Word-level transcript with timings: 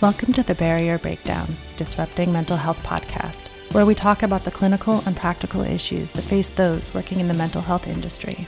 Welcome 0.00 0.32
to 0.34 0.44
the 0.44 0.54
Barrier 0.54 0.96
Breakdown, 0.96 1.56
Disrupting 1.76 2.32
Mental 2.32 2.56
Health 2.56 2.80
podcast, 2.84 3.48
where 3.72 3.84
we 3.84 3.96
talk 3.96 4.22
about 4.22 4.44
the 4.44 4.50
clinical 4.52 5.02
and 5.06 5.16
practical 5.16 5.62
issues 5.62 6.12
that 6.12 6.22
face 6.22 6.50
those 6.50 6.94
working 6.94 7.18
in 7.18 7.26
the 7.26 7.34
mental 7.34 7.60
health 7.60 7.88
industry. 7.88 8.46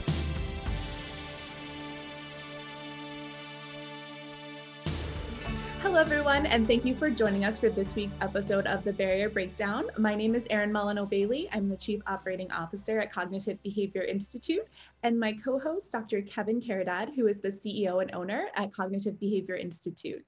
Hello, 5.81 5.99
everyone, 5.99 6.45
and 6.45 6.65
thank 6.67 6.85
you 6.85 6.95
for 6.95 7.09
joining 7.09 7.43
us 7.43 7.59
for 7.59 7.69
this 7.69 7.95
week's 7.95 8.13
episode 8.21 8.65
of 8.65 8.85
the 8.85 8.93
Barrier 8.93 9.27
Breakdown. 9.27 9.87
My 9.97 10.15
name 10.15 10.35
is 10.35 10.47
Erin 10.49 10.71
Molyneux 10.71 11.07
Bailey. 11.07 11.49
I'm 11.51 11.67
the 11.67 11.75
Chief 11.75 12.01
Operating 12.07 12.49
Officer 12.53 13.01
at 13.01 13.11
Cognitive 13.11 13.61
Behavior 13.61 14.03
Institute, 14.03 14.65
and 15.03 15.19
my 15.19 15.33
co 15.33 15.59
host, 15.59 15.91
Dr. 15.91 16.21
Kevin 16.21 16.61
Caridad, 16.61 17.13
who 17.13 17.27
is 17.27 17.39
the 17.39 17.49
CEO 17.49 18.01
and 18.01 18.13
owner 18.13 18.47
at 18.55 18.71
Cognitive 18.71 19.19
Behavior 19.19 19.57
Institute. 19.57 20.23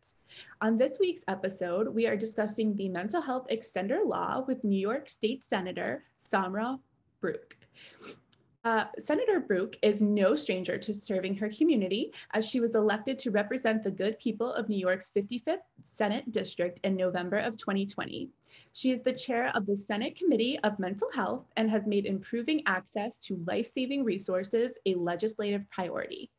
On 0.62 0.78
this 0.78 0.98
week's 1.00 1.24
episode, 1.28 1.88
we 1.88 2.08
are 2.08 2.16
discussing 2.16 2.76
the 2.76 2.90
mental 2.90 3.22
health 3.22 3.48
extender 3.52 4.06
law 4.06 4.44
with 4.48 4.64
New 4.64 4.80
York 4.80 5.10
State 5.10 5.44
Senator 5.50 6.04
Samra 6.20 6.80
Brouk. 7.20 7.58
Uh, 8.66 8.86
Senator 8.98 9.42
Brouk 9.42 9.76
is 9.82 10.02
no 10.02 10.36
stranger 10.36 10.78
to 10.78 10.94
serving 10.94 11.36
her 11.36 11.50
community 11.50 12.14
as 12.32 12.48
she 12.48 12.62
was 12.62 12.76
elected 12.76 13.20
to 13.20 13.30
represent 13.30 13.84
the 13.84 13.92
good 13.92 14.18
people 14.20 14.54
of 14.54 14.70
New 14.70 14.78
York's 14.78 15.12
55th 15.14 15.58
Senate 15.82 16.32
District 16.32 16.80
in 16.86 16.96
November 16.96 17.40
of 17.40 17.58
2020. 17.58 18.30
She 18.72 18.92
is 18.92 19.02
the 19.02 19.12
chair 19.12 19.52
of 19.54 19.66
the 19.66 19.76
Senate 19.76 20.16
Committee 20.16 20.60
of 20.64 20.80
Mental 20.80 21.12
Health 21.12 21.46
and 21.58 21.70
has 21.70 21.88
made 21.88 22.06
improving 22.06 22.64
access 22.66 23.18
to 23.18 23.44
life-saving 23.46 24.06
resources 24.06 24.78
a 24.86 24.96
legislative 24.96 25.70
priority. 25.70 26.30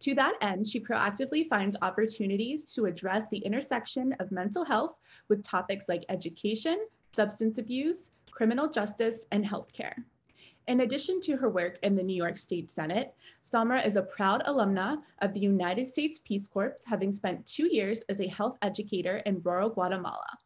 To 0.00 0.14
that 0.14 0.34
end, 0.40 0.66
she 0.66 0.80
proactively 0.80 1.46
finds 1.46 1.76
opportunities 1.82 2.72
to 2.74 2.86
address 2.86 3.28
the 3.28 3.38
intersection 3.38 4.14
of 4.14 4.32
mental 4.32 4.64
health 4.64 4.96
with 5.28 5.44
topics 5.44 5.88
like 5.88 6.04
education, 6.08 6.86
substance 7.14 7.58
abuse, 7.58 8.10
criminal 8.30 8.70
justice, 8.70 9.26
and 9.30 9.44
healthcare. 9.44 9.92
In 10.68 10.80
addition 10.80 11.20
to 11.22 11.36
her 11.36 11.50
work 11.50 11.78
in 11.82 11.96
the 11.96 12.02
New 12.02 12.16
York 12.16 12.38
State 12.38 12.70
Senate, 12.70 13.12
Samra 13.44 13.84
is 13.84 13.96
a 13.96 14.02
proud 14.02 14.42
alumna 14.46 15.02
of 15.20 15.34
the 15.34 15.40
United 15.40 15.86
States 15.86 16.20
Peace 16.20 16.48
Corps, 16.48 16.76
having 16.86 17.12
spent 17.12 17.46
two 17.46 17.66
years 17.66 18.02
as 18.08 18.20
a 18.20 18.28
health 18.28 18.56
educator 18.62 19.18
in 19.26 19.42
rural 19.42 19.68
Guatemala. 19.68 20.38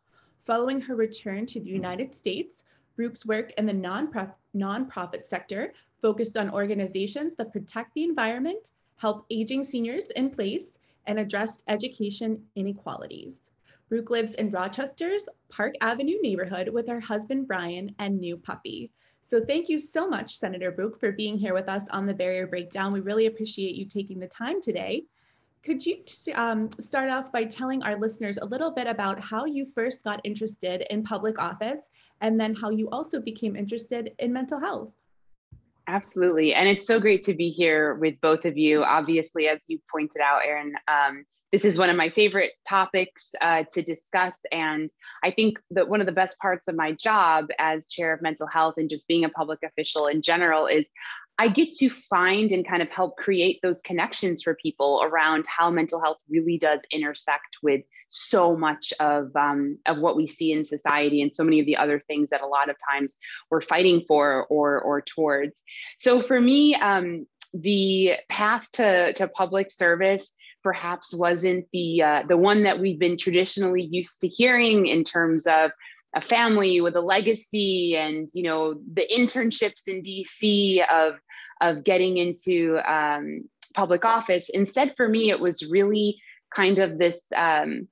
Following 0.46 0.80
her 0.80 0.96
return 0.96 1.46
to 1.46 1.60
the 1.60 1.70
United 1.70 2.14
States, 2.14 2.64
Brouk's 2.96 3.24
work 3.26 3.52
in 3.58 3.66
the 3.66 4.32
non-profit 4.54 5.26
sector 5.26 5.72
focused 6.00 6.36
on 6.36 6.50
organizations 6.50 7.34
that 7.36 7.52
protect 7.52 7.94
the 7.94 8.04
environment 8.04 8.70
help 8.96 9.26
aging 9.30 9.64
seniors 9.64 10.10
in 10.10 10.30
place, 10.30 10.78
and 11.06 11.18
address 11.18 11.62
education 11.68 12.42
inequalities. 12.56 13.50
Brouk 13.88 14.10
lives 14.10 14.32
in 14.32 14.50
Rochester's 14.50 15.28
Park 15.50 15.74
Avenue 15.80 16.20
neighborhood 16.22 16.68
with 16.68 16.88
her 16.88 17.00
husband, 17.00 17.46
Brian, 17.46 17.94
and 17.98 18.18
new 18.18 18.36
puppy. 18.36 18.90
So 19.22 19.44
thank 19.44 19.68
you 19.68 19.78
so 19.78 20.08
much, 20.08 20.36
Senator 20.36 20.70
Brouk, 20.70 20.98
for 20.98 21.12
being 21.12 21.38
here 21.38 21.54
with 21.54 21.68
us 21.68 21.84
on 21.90 22.06
the 22.06 22.14
Barrier 22.14 22.46
Breakdown. 22.46 22.92
We 22.92 23.00
really 23.00 23.26
appreciate 23.26 23.74
you 23.74 23.86
taking 23.86 24.18
the 24.18 24.26
time 24.26 24.60
today. 24.60 25.04
Could 25.62 25.84
you 25.84 26.02
um, 26.34 26.68
start 26.78 27.08
off 27.08 27.32
by 27.32 27.44
telling 27.44 27.82
our 27.82 27.98
listeners 27.98 28.36
a 28.36 28.44
little 28.44 28.70
bit 28.70 28.86
about 28.86 29.18
how 29.22 29.46
you 29.46 29.66
first 29.74 30.04
got 30.04 30.20
interested 30.24 30.84
in 30.90 31.02
public 31.02 31.38
office 31.38 31.80
and 32.20 32.38
then 32.38 32.54
how 32.54 32.68
you 32.68 32.90
also 32.90 33.18
became 33.18 33.56
interested 33.56 34.12
in 34.18 34.32
mental 34.32 34.60
health? 34.60 34.92
Absolutely. 35.86 36.54
And 36.54 36.68
it's 36.68 36.86
so 36.86 36.98
great 36.98 37.24
to 37.24 37.34
be 37.34 37.50
here 37.50 37.94
with 37.94 38.20
both 38.20 38.44
of 38.44 38.56
you. 38.56 38.82
Obviously, 38.82 39.48
as 39.48 39.60
you 39.68 39.78
pointed 39.90 40.22
out, 40.22 40.40
Erin, 40.44 40.74
um, 40.88 41.24
this 41.52 41.64
is 41.64 41.78
one 41.78 41.90
of 41.90 41.96
my 41.96 42.08
favorite 42.08 42.52
topics 42.66 43.34
uh, 43.40 43.64
to 43.72 43.82
discuss. 43.82 44.34
And 44.50 44.90
I 45.22 45.30
think 45.30 45.58
that 45.72 45.88
one 45.88 46.00
of 46.00 46.06
the 46.06 46.12
best 46.12 46.38
parts 46.38 46.68
of 46.68 46.74
my 46.74 46.92
job 46.92 47.48
as 47.58 47.86
chair 47.86 48.12
of 48.14 48.22
mental 48.22 48.46
health 48.46 48.74
and 48.78 48.88
just 48.88 49.06
being 49.06 49.24
a 49.24 49.28
public 49.28 49.60
official 49.62 50.06
in 50.06 50.22
general 50.22 50.66
is 50.66 50.86
I 51.38 51.48
get 51.48 51.72
to 51.74 51.88
find 51.90 52.52
and 52.52 52.66
kind 52.66 52.82
of 52.82 52.88
help 52.90 53.16
create 53.16 53.60
those 53.62 53.80
connections 53.80 54.42
for 54.42 54.54
people 54.54 55.00
around 55.02 55.46
how 55.48 55.70
mental 55.70 56.00
health 56.00 56.18
really 56.28 56.58
does 56.58 56.80
intersect 56.92 57.58
with 57.62 57.82
so 58.08 58.56
much 58.56 58.92
of, 59.00 59.34
um, 59.34 59.78
of 59.86 59.98
what 59.98 60.16
we 60.16 60.28
see 60.28 60.52
in 60.52 60.64
society 60.64 61.20
and 61.22 61.34
so 61.34 61.42
many 61.42 61.58
of 61.58 61.66
the 61.66 61.76
other 61.76 61.98
things 61.98 62.30
that 62.30 62.42
a 62.42 62.46
lot 62.46 62.70
of 62.70 62.76
times 62.88 63.18
we're 63.50 63.60
fighting 63.60 64.04
for 64.06 64.46
or, 64.46 64.80
or 64.80 65.00
towards. 65.00 65.60
So 65.98 66.22
for 66.22 66.40
me, 66.40 66.76
um, 66.76 67.26
the 67.52 68.14
path 68.28 68.70
to, 68.72 69.12
to 69.14 69.26
public 69.26 69.72
service 69.72 70.32
perhaps 70.64 71.14
wasn't 71.14 71.66
the 71.72 72.02
uh, 72.02 72.22
the 72.26 72.38
one 72.38 72.64
that 72.64 72.80
we've 72.80 72.98
been 72.98 73.18
traditionally 73.18 73.82
used 73.82 74.22
to 74.22 74.26
hearing 74.26 74.86
in 74.86 75.04
terms 75.04 75.46
of 75.46 75.70
a 76.14 76.20
family 76.20 76.80
with 76.80 76.96
a 76.96 77.00
legacy 77.00 77.96
and 77.96 78.28
you 78.34 78.42
know 78.42 78.74
the 78.92 79.06
internships 79.12 79.88
in 79.88 80.02
dc 80.02 80.88
of 80.88 81.14
of 81.60 81.84
getting 81.84 82.16
into 82.16 82.78
um, 82.90 83.48
public 83.74 84.04
office. 84.04 84.48
Instead 84.52 84.94
for 84.96 85.08
me 85.08 85.30
it 85.30 85.40
was 85.40 85.68
really 85.68 86.20
kind 86.54 86.78
of 86.78 86.98
this 86.98 87.20
um, 87.36 87.88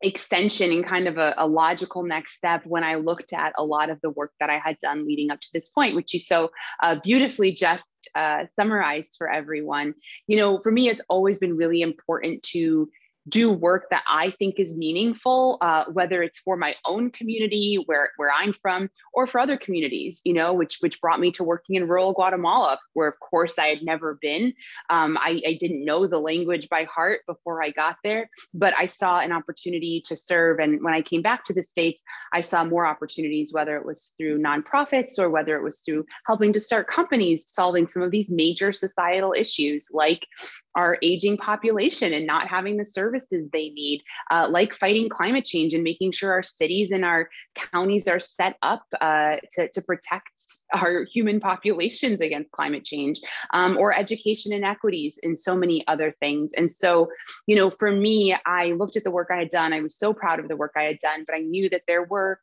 extension 0.00 0.70
and 0.72 0.86
kind 0.86 1.08
of 1.08 1.18
a, 1.18 1.34
a, 1.38 1.46
logical 1.46 2.04
next 2.04 2.36
step 2.36 2.64
when 2.64 2.84
i 2.84 2.94
looked 2.94 3.32
at 3.32 3.52
a 3.58 3.64
lot 3.64 3.90
of 3.90 4.00
the 4.00 4.10
work 4.10 4.30
that 4.38 4.48
i 4.48 4.56
had 4.56 4.78
done 4.78 5.04
leading 5.04 5.32
up 5.32 5.40
to 5.40 5.48
this 5.52 5.68
point 5.68 5.96
which 5.96 6.14
you 6.14 6.20
so 6.20 6.52
uh, 6.80 6.94
beautifully 7.02 7.50
just 7.50 7.84
uh, 8.14 8.44
summarized 8.56 9.14
for 9.16 9.30
everyone. 9.30 9.94
You 10.26 10.38
know 10.38 10.60
for 10.62 10.72
me 10.72 10.88
it's 10.88 11.02
always 11.08 11.38
been 11.38 11.56
really 11.56 11.82
important 11.82 12.42
to 12.44 12.88
do 13.28 13.52
work 13.52 13.86
that 13.90 14.02
I 14.08 14.30
think 14.30 14.58
is 14.58 14.76
meaningful, 14.76 15.58
uh, 15.60 15.84
whether 15.92 16.22
it's 16.22 16.38
for 16.38 16.56
my 16.56 16.74
own 16.86 17.10
community 17.10 17.82
where, 17.86 18.12
where 18.16 18.32
I'm 18.32 18.52
from 18.52 18.90
or 19.12 19.26
for 19.26 19.40
other 19.40 19.56
communities, 19.56 20.20
you 20.24 20.32
know, 20.32 20.52
which, 20.52 20.78
which 20.80 21.00
brought 21.00 21.20
me 21.20 21.30
to 21.32 21.44
working 21.44 21.76
in 21.76 21.88
rural 21.88 22.12
Guatemala, 22.12 22.78
where 22.94 23.08
of 23.08 23.18
course 23.20 23.58
I 23.58 23.66
had 23.66 23.82
never 23.82 24.18
been. 24.20 24.54
Um, 24.90 25.16
I, 25.18 25.40
I 25.46 25.58
didn't 25.60 25.84
know 25.84 26.06
the 26.06 26.18
language 26.18 26.68
by 26.68 26.84
heart 26.84 27.20
before 27.26 27.62
I 27.62 27.70
got 27.70 27.96
there, 28.04 28.30
but 28.54 28.74
I 28.76 28.86
saw 28.86 29.18
an 29.18 29.32
opportunity 29.32 30.02
to 30.06 30.16
serve. 30.16 30.58
And 30.58 30.82
when 30.82 30.94
I 30.94 31.02
came 31.02 31.22
back 31.22 31.44
to 31.44 31.54
the 31.54 31.62
States, 31.62 32.00
I 32.32 32.40
saw 32.40 32.64
more 32.64 32.86
opportunities, 32.86 33.52
whether 33.52 33.76
it 33.76 33.84
was 33.84 34.14
through 34.18 34.40
nonprofits 34.40 35.18
or 35.18 35.30
whether 35.30 35.56
it 35.56 35.62
was 35.62 35.80
through 35.80 36.04
helping 36.26 36.52
to 36.52 36.60
start 36.60 36.88
companies 36.88 37.44
solving 37.48 37.88
some 37.88 38.02
of 38.02 38.10
these 38.10 38.30
major 38.30 38.72
societal 38.72 39.32
issues 39.32 39.88
like 39.92 40.26
our 40.78 40.96
aging 41.02 41.36
population 41.36 42.12
and 42.12 42.24
not 42.24 42.46
having 42.46 42.76
the 42.76 42.84
services 42.84 43.48
they 43.52 43.70
need, 43.70 44.00
uh, 44.30 44.46
like 44.48 44.72
fighting 44.72 45.08
climate 45.08 45.44
change 45.44 45.74
and 45.74 45.82
making 45.82 46.12
sure 46.12 46.30
our 46.30 46.42
cities 46.42 46.92
and 46.92 47.04
our 47.04 47.28
counties 47.56 48.06
are 48.06 48.20
set 48.20 48.56
up 48.62 48.84
uh, 49.00 49.36
to, 49.52 49.68
to 49.70 49.82
protect 49.82 50.28
our 50.74 51.04
human 51.12 51.40
populations 51.40 52.20
against 52.20 52.52
climate 52.52 52.84
change, 52.84 53.20
um, 53.52 53.76
or 53.76 53.92
education 53.92 54.52
inequities 54.52 55.18
and 55.24 55.36
so 55.36 55.56
many 55.56 55.84
other 55.88 56.14
things. 56.20 56.52
And 56.56 56.70
so, 56.70 57.08
you 57.48 57.56
know, 57.56 57.70
for 57.70 57.90
me, 57.90 58.36
I 58.46 58.66
looked 58.66 58.94
at 58.94 59.02
the 59.02 59.10
work 59.10 59.30
I 59.32 59.38
had 59.38 59.50
done. 59.50 59.72
I 59.72 59.80
was 59.80 59.98
so 59.98 60.14
proud 60.14 60.38
of 60.38 60.46
the 60.46 60.56
work 60.56 60.74
I 60.76 60.84
had 60.84 61.00
done, 61.00 61.24
but 61.26 61.34
I 61.34 61.40
knew 61.40 61.68
that 61.70 61.82
there 61.88 62.04
were 62.04 62.38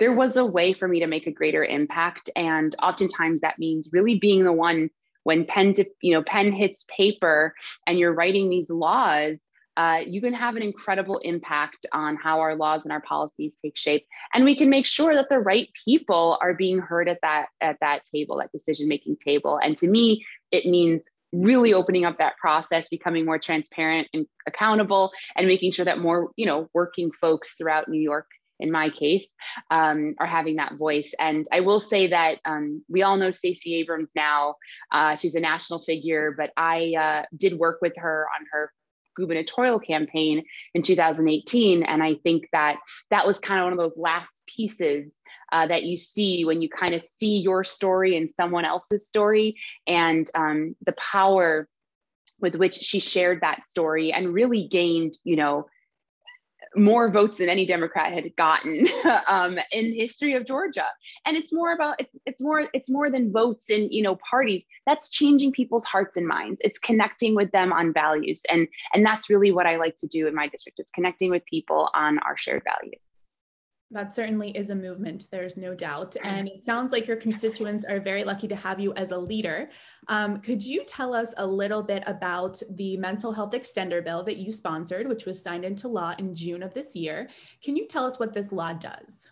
there 0.00 0.12
was 0.12 0.36
a 0.36 0.44
way 0.44 0.72
for 0.72 0.88
me 0.88 1.00
to 1.00 1.06
make 1.06 1.26
a 1.26 1.30
greater 1.30 1.64
impact 1.64 2.28
and 2.34 2.74
oftentimes 2.82 3.42
that 3.42 3.60
means 3.60 3.90
really 3.92 4.18
being 4.18 4.42
the 4.42 4.52
one 4.52 4.90
when 5.24 5.44
pen 5.44 5.74
to 5.74 5.84
you 6.00 6.14
know 6.14 6.22
pen 6.22 6.52
hits 6.52 6.84
paper 6.88 7.54
and 7.86 7.98
you're 7.98 8.14
writing 8.14 8.48
these 8.48 8.70
laws 8.70 9.36
uh, 9.76 9.98
you 10.06 10.20
can 10.20 10.32
have 10.32 10.54
an 10.54 10.62
incredible 10.62 11.18
impact 11.18 11.84
on 11.92 12.16
how 12.16 12.38
our 12.38 12.54
laws 12.54 12.84
and 12.84 12.92
our 12.92 13.00
policies 13.00 13.56
take 13.60 13.76
shape. 13.76 14.06
And 14.32 14.44
we 14.44 14.56
can 14.56 14.70
make 14.70 14.86
sure 14.86 15.12
that 15.16 15.28
the 15.28 15.40
right 15.40 15.68
people 15.84 16.38
are 16.40 16.54
being 16.54 16.78
heard 16.78 17.08
at 17.08 17.18
that 17.22 17.46
at 17.60 17.78
that 17.80 18.04
table 18.04 18.38
that 18.38 18.52
decision 18.52 18.86
making 18.88 19.16
table. 19.16 19.58
And 19.60 19.76
to 19.78 19.88
me 19.88 20.24
it 20.52 20.64
means 20.66 21.08
really 21.34 21.74
opening 21.74 22.04
up 22.04 22.18
that 22.18 22.36
process 22.36 22.88
becoming 22.88 23.24
more 23.24 23.38
transparent 23.38 24.08
and 24.14 24.26
accountable 24.46 25.10
and 25.36 25.48
making 25.48 25.72
sure 25.72 25.84
that 25.84 25.98
more 25.98 26.30
you 26.36 26.46
know 26.46 26.68
working 26.72 27.10
folks 27.10 27.54
throughout 27.54 27.88
new 27.88 28.00
york 28.00 28.28
in 28.60 28.70
my 28.70 28.90
case, 28.90 29.26
um, 29.70 30.14
are 30.18 30.26
having 30.26 30.56
that 30.56 30.74
voice. 30.74 31.12
And 31.18 31.46
I 31.52 31.60
will 31.60 31.80
say 31.80 32.08
that 32.08 32.38
um, 32.44 32.84
we 32.88 33.02
all 33.02 33.16
know 33.16 33.30
Stacey 33.30 33.76
Abrams 33.76 34.10
now. 34.14 34.56
Uh, 34.90 35.16
she's 35.16 35.34
a 35.34 35.40
national 35.40 35.80
figure, 35.80 36.34
but 36.36 36.50
I 36.56 36.94
uh, 36.98 37.24
did 37.36 37.58
work 37.58 37.78
with 37.82 37.94
her 37.96 38.26
on 38.38 38.46
her 38.52 38.72
gubernatorial 39.16 39.78
campaign 39.78 40.44
in 40.74 40.82
2018. 40.82 41.82
And 41.82 42.02
I 42.02 42.14
think 42.14 42.48
that 42.52 42.76
that 43.10 43.26
was 43.26 43.38
kind 43.38 43.60
of 43.60 43.64
one 43.64 43.72
of 43.72 43.78
those 43.78 43.98
last 43.98 44.42
pieces 44.46 45.10
uh, 45.52 45.66
that 45.66 45.84
you 45.84 45.96
see 45.96 46.44
when 46.44 46.62
you 46.62 46.68
kind 46.68 46.94
of 46.94 47.02
see 47.02 47.38
your 47.38 47.64
story 47.64 48.16
and 48.16 48.28
someone 48.28 48.64
else's 48.64 49.06
story 49.06 49.56
and 49.86 50.28
um, 50.34 50.74
the 50.84 50.92
power 50.92 51.68
with 52.40 52.56
which 52.56 52.74
she 52.74 53.00
shared 53.00 53.40
that 53.40 53.66
story 53.66 54.12
and 54.12 54.34
really 54.34 54.66
gained, 54.66 55.14
you 55.22 55.36
know, 55.36 55.66
more 56.76 57.10
votes 57.10 57.38
than 57.38 57.48
any 57.48 57.66
Democrat 57.66 58.12
had 58.12 58.34
gotten 58.36 58.86
um, 59.28 59.58
in 59.72 59.94
history 59.94 60.34
of 60.34 60.46
Georgia. 60.46 60.86
And 61.26 61.36
it's 61.36 61.52
more 61.52 61.72
about 61.72 61.96
it's, 62.00 62.16
it's 62.26 62.42
more 62.42 62.68
it's 62.72 62.90
more 62.90 63.10
than 63.10 63.32
votes 63.32 63.70
in 63.70 63.90
you 63.90 64.02
know 64.02 64.16
parties. 64.16 64.64
That's 64.86 65.08
changing 65.08 65.52
people's 65.52 65.84
hearts 65.84 66.16
and 66.16 66.26
minds. 66.26 66.60
It's 66.62 66.78
connecting 66.78 67.34
with 67.34 67.50
them 67.52 67.72
on 67.72 67.92
values, 67.92 68.42
and 68.50 68.68
and 68.92 69.04
that's 69.04 69.30
really 69.30 69.52
what 69.52 69.66
I 69.66 69.76
like 69.76 69.96
to 69.98 70.06
do 70.06 70.26
in 70.26 70.34
my 70.34 70.48
district. 70.48 70.80
Is 70.80 70.90
connecting 70.94 71.30
with 71.30 71.44
people 71.46 71.90
on 71.94 72.18
our 72.18 72.36
shared 72.36 72.62
values. 72.64 73.04
That 73.94 74.12
certainly 74.12 74.50
is 74.50 74.70
a 74.70 74.74
movement, 74.74 75.28
there's 75.30 75.56
no 75.56 75.72
doubt. 75.72 76.16
And 76.24 76.48
it 76.48 76.64
sounds 76.64 76.90
like 76.90 77.06
your 77.06 77.16
constituents 77.16 77.84
are 77.88 78.00
very 78.00 78.24
lucky 78.24 78.48
to 78.48 78.56
have 78.56 78.80
you 78.80 78.92
as 78.94 79.12
a 79.12 79.16
leader. 79.16 79.70
Um, 80.08 80.40
could 80.40 80.64
you 80.64 80.84
tell 80.84 81.14
us 81.14 81.32
a 81.36 81.46
little 81.46 81.80
bit 81.80 82.02
about 82.08 82.60
the 82.70 82.96
mental 82.96 83.30
health 83.30 83.52
extender 83.52 84.02
bill 84.04 84.24
that 84.24 84.36
you 84.36 84.50
sponsored, 84.50 85.06
which 85.06 85.26
was 85.26 85.40
signed 85.40 85.64
into 85.64 85.86
law 85.86 86.12
in 86.18 86.34
June 86.34 86.64
of 86.64 86.74
this 86.74 86.96
year? 86.96 87.28
Can 87.62 87.76
you 87.76 87.86
tell 87.86 88.04
us 88.04 88.18
what 88.18 88.32
this 88.32 88.50
law 88.50 88.72
does? 88.72 89.30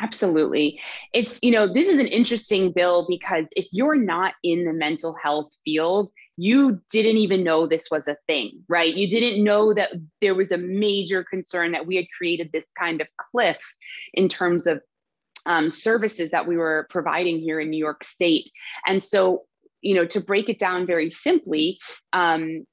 Absolutely. 0.00 0.80
It's, 1.12 1.38
you 1.42 1.52
know, 1.52 1.72
this 1.72 1.88
is 1.88 2.00
an 2.00 2.08
interesting 2.08 2.72
bill 2.72 3.06
because 3.08 3.46
if 3.52 3.66
you're 3.70 3.96
not 3.96 4.34
in 4.42 4.64
the 4.64 4.72
mental 4.72 5.14
health 5.14 5.52
field, 5.64 6.10
you 6.36 6.80
didn't 6.90 7.18
even 7.18 7.44
know 7.44 7.66
this 7.66 7.86
was 7.92 8.08
a 8.08 8.16
thing, 8.26 8.64
right? 8.68 8.92
You 8.92 9.08
didn't 9.08 9.42
know 9.44 9.72
that 9.72 9.90
there 10.20 10.34
was 10.34 10.50
a 10.50 10.58
major 10.58 11.22
concern 11.22 11.72
that 11.72 11.86
we 11.86 11.94
had 11.94 12.06
created 12.16 12.50
this 12.52 12.64
kind 12.76 13.00
of 13.00 13.06
cliff 13.16 13.60
in 14.12 14.28
terms 14.28 14.66
of 14.66 14.82
um, 15.46 15.70
services 15.70 16.30
that 16.30 16.48
we 16.48 16.56
were 16.56 16.88
providing 16.90 17.38
here 17.38 17.60
in 17.60 17.70
New 17.70 17.78
York 17.78 18.02
State. 18.02 18.50
And 18.86 19.00
so, 19.02 19.42
you 19.80 19.94
know, 19.94 20.06
to 20.06 20.20
break 20.20 20.48
it 20.48 20.58
down 20.58 20.86
very 20.86 21.10
simply, 21.10 21.78
um, 22.12 22.64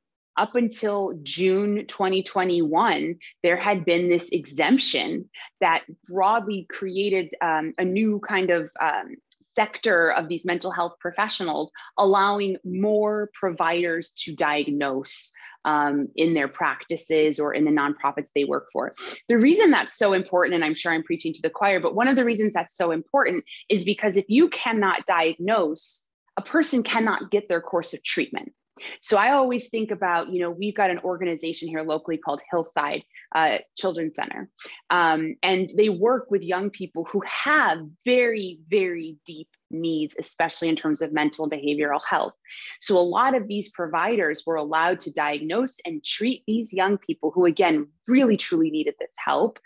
up 0.42 0.56
until 0.56 1.14
June 1.22 1.86
2021, 1.86 3.16
there 3.44 3.58
had 3.58 3.86
been 3.86 4.10
this 4.10 4.28
exemption 4.32 5.30
that 5.62 5.84
broadly 6.10 6.66
created 6.68 7.30
um, 7.44 7.74
a 7.78 7.86
new 7.86 8.20
kind 8.28 8.50
of 8.50 8.72
um, 8.82 9.18
sector 9.54 10.12
of 10.12 10.28
these 10.28 10.44
mental 10.44 10.72
health 10.72 10.94
professionals, 11.00 11.70
allowing 11.96 12.58
more 12.66 13.30
providers 13.36 14.12
to 14.18 14.34
diagnose 14.34 15.32
um, 15.64 16.08
in 16.16 16.34
their 16.34 16.48
practices 16.48 17.38
or 17.38 17.54
in 17.54 17.64
the 17.64 17.72
nonprofits 17.72 18.30
they 18.34 18.44
work 18.44 18.66
for. 18.74 18.92
The 19.30 19.38
reason 19.38 19.70
that's 19.70 19.96
so 19.96 20.14
important, 20.14 20.56
and 20.56 20.66
I'm 20.66 20.74
sure 20.74 20.92
I'm 20.92 21.04
preaching 21.04 21.34
to 21.34 21.42
the 21.44 21.52
choir, 21.52 21.80
but 21.80 21.94
one 21.94 22.08
of 22.08 22.16
the 22.16 22.26
reasons 22.26 22.54
that's 22.54 22.76
so 22.76 22.90
important 22.90 23.44
is 23.70 23.86
because 23.86 24.18
if 24.18 24.26
you 24.28 24.50
cannot 24.50 25.06
diagnose, 25.06 26.08
a 26.36 26.42
person 26.42 26.82
cannot 26.82 27.30
get 27.30 27.48
their 27.48 27.62
course 27.62 27.94
of 27.94 28.02
treatment. 28.02 28.54
So 29.02 29.18
I 29.18 29.34
always 29.34 29.70
think 29.70 29.92
about, 29.92 30.32
you 30.32 30.42
know, 30.42 30.52
we've 30.52 30.76
got 30.76 30.90
an 30.90 31.00
organization 31.00 31.68
here 31.68 31.82
locally 31.82 32.18
called 32.18 32.42
Hillside 32.50 33.04
uh, 33.34 33.58
Children's 33.78 34.16
Center, 34.16 34.50
um, 34.90 35.36
and 35.44 35.70
they 35.76 35.90
work 35.90 36.30
with 36.30 36.44
young 36.44 36.70
people 36.70 37.06
who 37.12 37.22
have 37.26 37.80
very, 38.06 38.60
very 38.70 39.18
deep 39.26 39.50
needs, 39.70 40.16
especially 40.20 40.70
in 40.70 40.76
terms 40.76 41.02
of 41.02 41.14
mental 41.14 41.46
and 41.46 41.52
behavioral 41.52 42.02
health. 42.08 42.34
So 42.82 42.98
a 42.98 43.00
lot 43.00 43.36
of 43.36 43.48
these 43.48 43.70
providers 43.70 44.44
were 44.46 44.56
allowed 44.56 45.00
to 45.02 45.12
diagnose 45.12 45.78
and 45.86 46.04
treat 46.04 46.44
these 46.46 46.74
young 46.74 46.98
people 46.98 47.32
who, 47.32 47.46
again, 47.46 47.88
really 48.08 48.38
truly 48.38 48.70
needed 48.70 48.96
this 49.00 49.14
help 49.24 49.60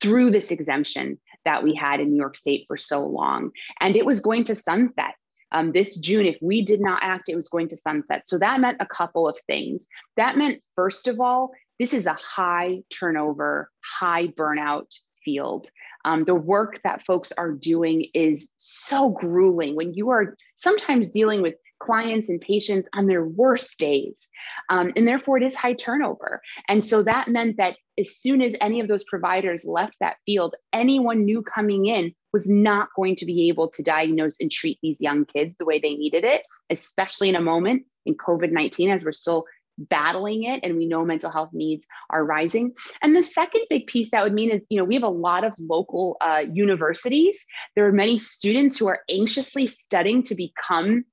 through 0.00 0.30
this 0.30 0.50
exemption 0.50 1.18
that 1.44 1.62
we 1.62 1.74
had 1.74 2.00
in 2.00 2.10
New 2.10 2.16
York 2.16 2.36
State 2.36 2.64
for 2.66 2.76
so 2.76 3.06
long. 3.06 3.50
And 3.80 3.96
it 3.96 4.04
was 4.04 4.20
going 4.20 4.44
to 4.44 4.54
sunset 4.54 5.14
um, 5.52 5.72
this 5.72 5.96
June, 5.96 6.26
if 6.26 6.36
we 6.40 6.62
did 6.62 6.80
not 6.80 7.02
act, 7.02 7.28
it 7.28 7.34
was 7.34 7.48
going 7.48 7.68
to 7.68 7.76
sunset. 7.76 8.28
So 8.28 8.38
that 8.38 8.60
meant 8.60 8.78
a 8.80 8.86
couple 8.86 9.28
of 9.28 9.38
things. 9.46 9.86
That 10.16 10.36
meant, 10.36 10.62
first 10.74 11.06
of 11.06 11.20
all, 11.20 11.52
this 11.78 11.92
is 11.92 12.06
a 12.06 12.14
high 12.14 12.80
turnover, 12.90 13.70
high 13.84 14.28
burnout 14.28 14.92
field. 15.24 15.68
Um, 16.04 16.24
the 16.24 16.34
work 16.34 16.80
that 16.82 17.04
folks 17.04 17.32
are 17.32 17.52
doing 17.52 18.06
is 18.14 18.50
so 18.56 19.10
grueling 19.10 19.76
when 19.76 19.94
you 19.94 20.10
are 20.10 20.36
sometimes 20.56 21.10
dealing 21.10 21.42
with 21.42 21.54
clients 21.82 22.28
and 22.28 22.40
patients 22.40 22.88
on 22.94 23.06
their 23.06 23.24
worst 23.24 23.78
days. 23.78 24.28
Um, 24.68 24.92
and 24.96 25.06
therefore, 25.06 25.36
it 25.36 25.42
is 25.42 25.54
high 25.54 25.74
turnover. 25.74 26.40
And 26.68 26.84
so 26.84 27.02
that 27.02 27.28
meant 27.28 27.56
that 27.56 27.76
as 27.98 28.16
soon 28.16 28.40
as 28.40 28.54
any 28.60 28.80
of 28.80 28.88
those 28.88 29.04
providers 29.04 29.64
left 29.64 29.96
that 30.00 30.16
field, 30.24 30.54
anyone 30.72 31.24
new 31.24 31.42
coming 31.42 31.86
in 31.86 32.12
was 32.32 32.48
not 32.48 32.88
going 32.96 33.16
to 33.16 33.26
be 33.26 33.48
able 33.48 33.68
to 33.68 33.82
diagnose 33.82 34.36
and 34.40 34.50
treat 34.50 34.78
these 34.82 35.00
young 35.00 35.24
kids 35.24 35.54
the 35.58 35.64
way 35.64 35.78
they 35.78 35.94
needed 35.94 36.24
it, 36.24 36.42
especially 36.70 37.28
in 37.28 37.36
a 37.36 37.40
moment 37.40 37.82
in 38.06 38.14
COVID 38.14 38.52
19 38.52 38.90
as 38.90 39.04
we're 39.04 39.12
still 39.12 39.44
battling 39.78 40.44
it 40.44 40.60
and 40.62 40.76
we 40.76 40.86
know 40.86 41.04
mental 41.04 41.30
health 41.30 41.50
needs 41.52 41.86
are 42.10 42.24
rising 42.24 42.72
and 43.00 43.16
the 43.16 43.22
second 43.22 43.62
big 43.70 43.86
piece 43.86 44.10
that 44.10 44.22
would 44.22 44.34
mean 44.34 44.50
is 44.50 44.66
you 44.68 44.76
know 44.76 44.84
we 44.84 44.94
have 44.94 45.02
a 45.02 45.08
lot 45.08 45.44
of 45.44 45.54
local 45.58 46.18
uh, 46.20 46.42
universities 46.52 47.46
there 47.74 47.86
are 47.86 47.92
many 47.92 48.18
students 48.18 48.76
who 48.76 48.86
are 48.86 49.00
anxiously 49.10 49.66
studying 49.66 50.22
to 50.22 50.34
become 50.34 51.04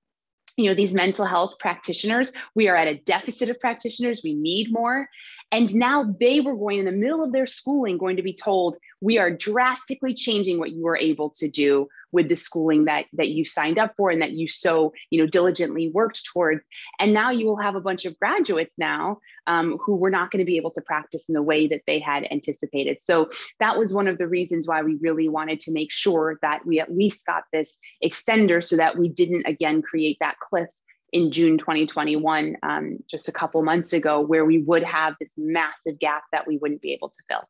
you 0.59 0.69
know 0.69 0.75
these 0.75 0.93
mental 0.93 1.25
health 1.25 1.55
practitioners 1.59 2.31
we 2.55 2.67
are 2.67 2.75
at 2.75 2.87
a 2.87 2.95
deficit 2.95 3.49
of 3.49 3.59
practitioners. 3.59 4.21
We 4.23 4.33
need 4.33 4.71
more 4.71 5.09
and 5.51 5.73
now 5.73 6.15
they 6.19 6.41
were 6.41 6.55
going 6.55 6.79
in 6.79 6.85
the 6.85 6.91
middle 6.91 7.23
of 7.23 7.31
their 7.31 7.47
schooling 7.47 7.97
going 7.97 8.17
to 8.17 8.23
be 8.23 8.33
told 8.33 8.77
we 9.01 9.17
are 9.17 9.31
drastically 9.31 10.13
changing 10.13 10.59
what 10.59 10.71
you 10.71 10.83
were 10.83 10.97
able 10.97 11.31
to 11.31 11.49
do 11.49 11.87
with 12.11 12.27
the 12.27 12.35
schooling 12.35 12.85
that 12.85 13.05
that 13.13 13.29
you 13.29 13.45
signed 13.45 13.77
up 13.77 13.93
for 13.95 14.09
and 14.09 14.21
that 14.21 14.31
you 14.31 14.47
so 14.47 14.93
you 15.09 15.19
know 15.19 15.27
diligently 15.27 15.89
worked 15.89 16.25
towards. 16.25 16.61
And 16.99 17.13
now 17.13 17.31
you 17.31 17.45
will 17.45 17.57
have 17.57 17.75
a 17.75 17.81
bunch 17.81 18.05
of 18.05 18.17
graduates 18.19 18.75
now 18.77 19.19
um, 19.47 19.77
who 19.83 19.95
were 19.95 20.09
not 20.09 20.31
going 20.31 20.39
to 20.39 20.45
be 20.45 20.57
able 20.57 20.71
to 20.71 20.81
practice 20.81 21.23
in 21.27 21.33
the 21.33 21.41
way 21.41 21.67
that 21.67 21.81
they 21.87 21.99
had 21.99 22.27
anticipated. 22.29 23.01
So 23.01 23.29
that 23.59 23.77
was 23.77 23.93
one 23.93 24.07
of 24.07 24.17
the 24.17 24.27
reasons 24.27 24.67
why 24.67 24.81
we 24.81 24.97
really 25.01 25.29
wanted 25.29 25.59
to 25.61 25.71
make 25.71 25.91
sure 25.91 26.37
that 26.41 26.65
we 26.65 26.79
at 26.79 26.95
least 26.95 27.25
got 27.25 27.43
this 27.53 27.77
extender 28.03 28.63
so 28.63 28.77
that 28.77 28.97
we 28.97 29.09
didn't 29.09 29.45
again 29.45 29.81
create 29.81 30.17
that 30.19 30.39
cliff 30.39 30.69
in 31.11 31.31
June 31.31 31.57
2021, 31.57 32.57
um, 32.63 32.97
just 33.09 33.27
a 33.27 33.31
couple 33.31 33.61
months 33.63 33.93
ago, 33.93 34.21
where 34.21 34.45
we 34.45 34.59
would 34.59 34.83
have 34.83 35.15
this 35.19 35.33
massive 35.37 35.99
gap 35.99 36.23
that 36.31 36.47
we 36.47 36.57
wouldn't 36.57 36.81
be 36.81 36.93
able 36.93 37.09
to 37.09 37.19
fill. 37.27 37.47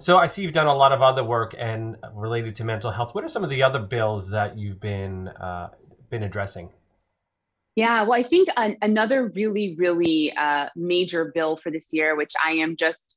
So 0.00 0.16
I 0.16 0.26
see 0.26 0.42
you've 0.42 0.52
done 0.52 0.68
a 0.68 0.74
lot 0.74 0.92
of 0.92 1.02
other 1.02 1.24
work 1.24 1.54
and 1.58 1.96
related 2.14 2.54
to 2.56 2.64
mental 2.64 2.92
health. 2.92 3.14
What 3.14 3.24
are 3.24 3.28
some 3.28 3.42
of 3.42 3.50
the 3.50 3.64
other 3.64 3.80
bills 3.80 4.30
that 4.30 4.56
you've 4.56 4.80
been 4.80 5.28
uh, 5.28 5.70
been 6.08 6.22
addressing? 6.22 6.70
Yeah, 7.74 8.02
well, 8.02 8.18
I 8.18 8.22
think 8.22 8.48
an, 8.56 8.76
another 8.82 9.28
really, 9.34 9.76
really 9.76 10.32
uh, 10.36 10.68
major 10.74 11.32
bill 11.34 11.56
for 11.56 11.70
this 11.70 11.92
year, 11.92 12.16
which 12.16 12.32
I 12.44 12.52
am 12.52 12.76
just 12.76 13.16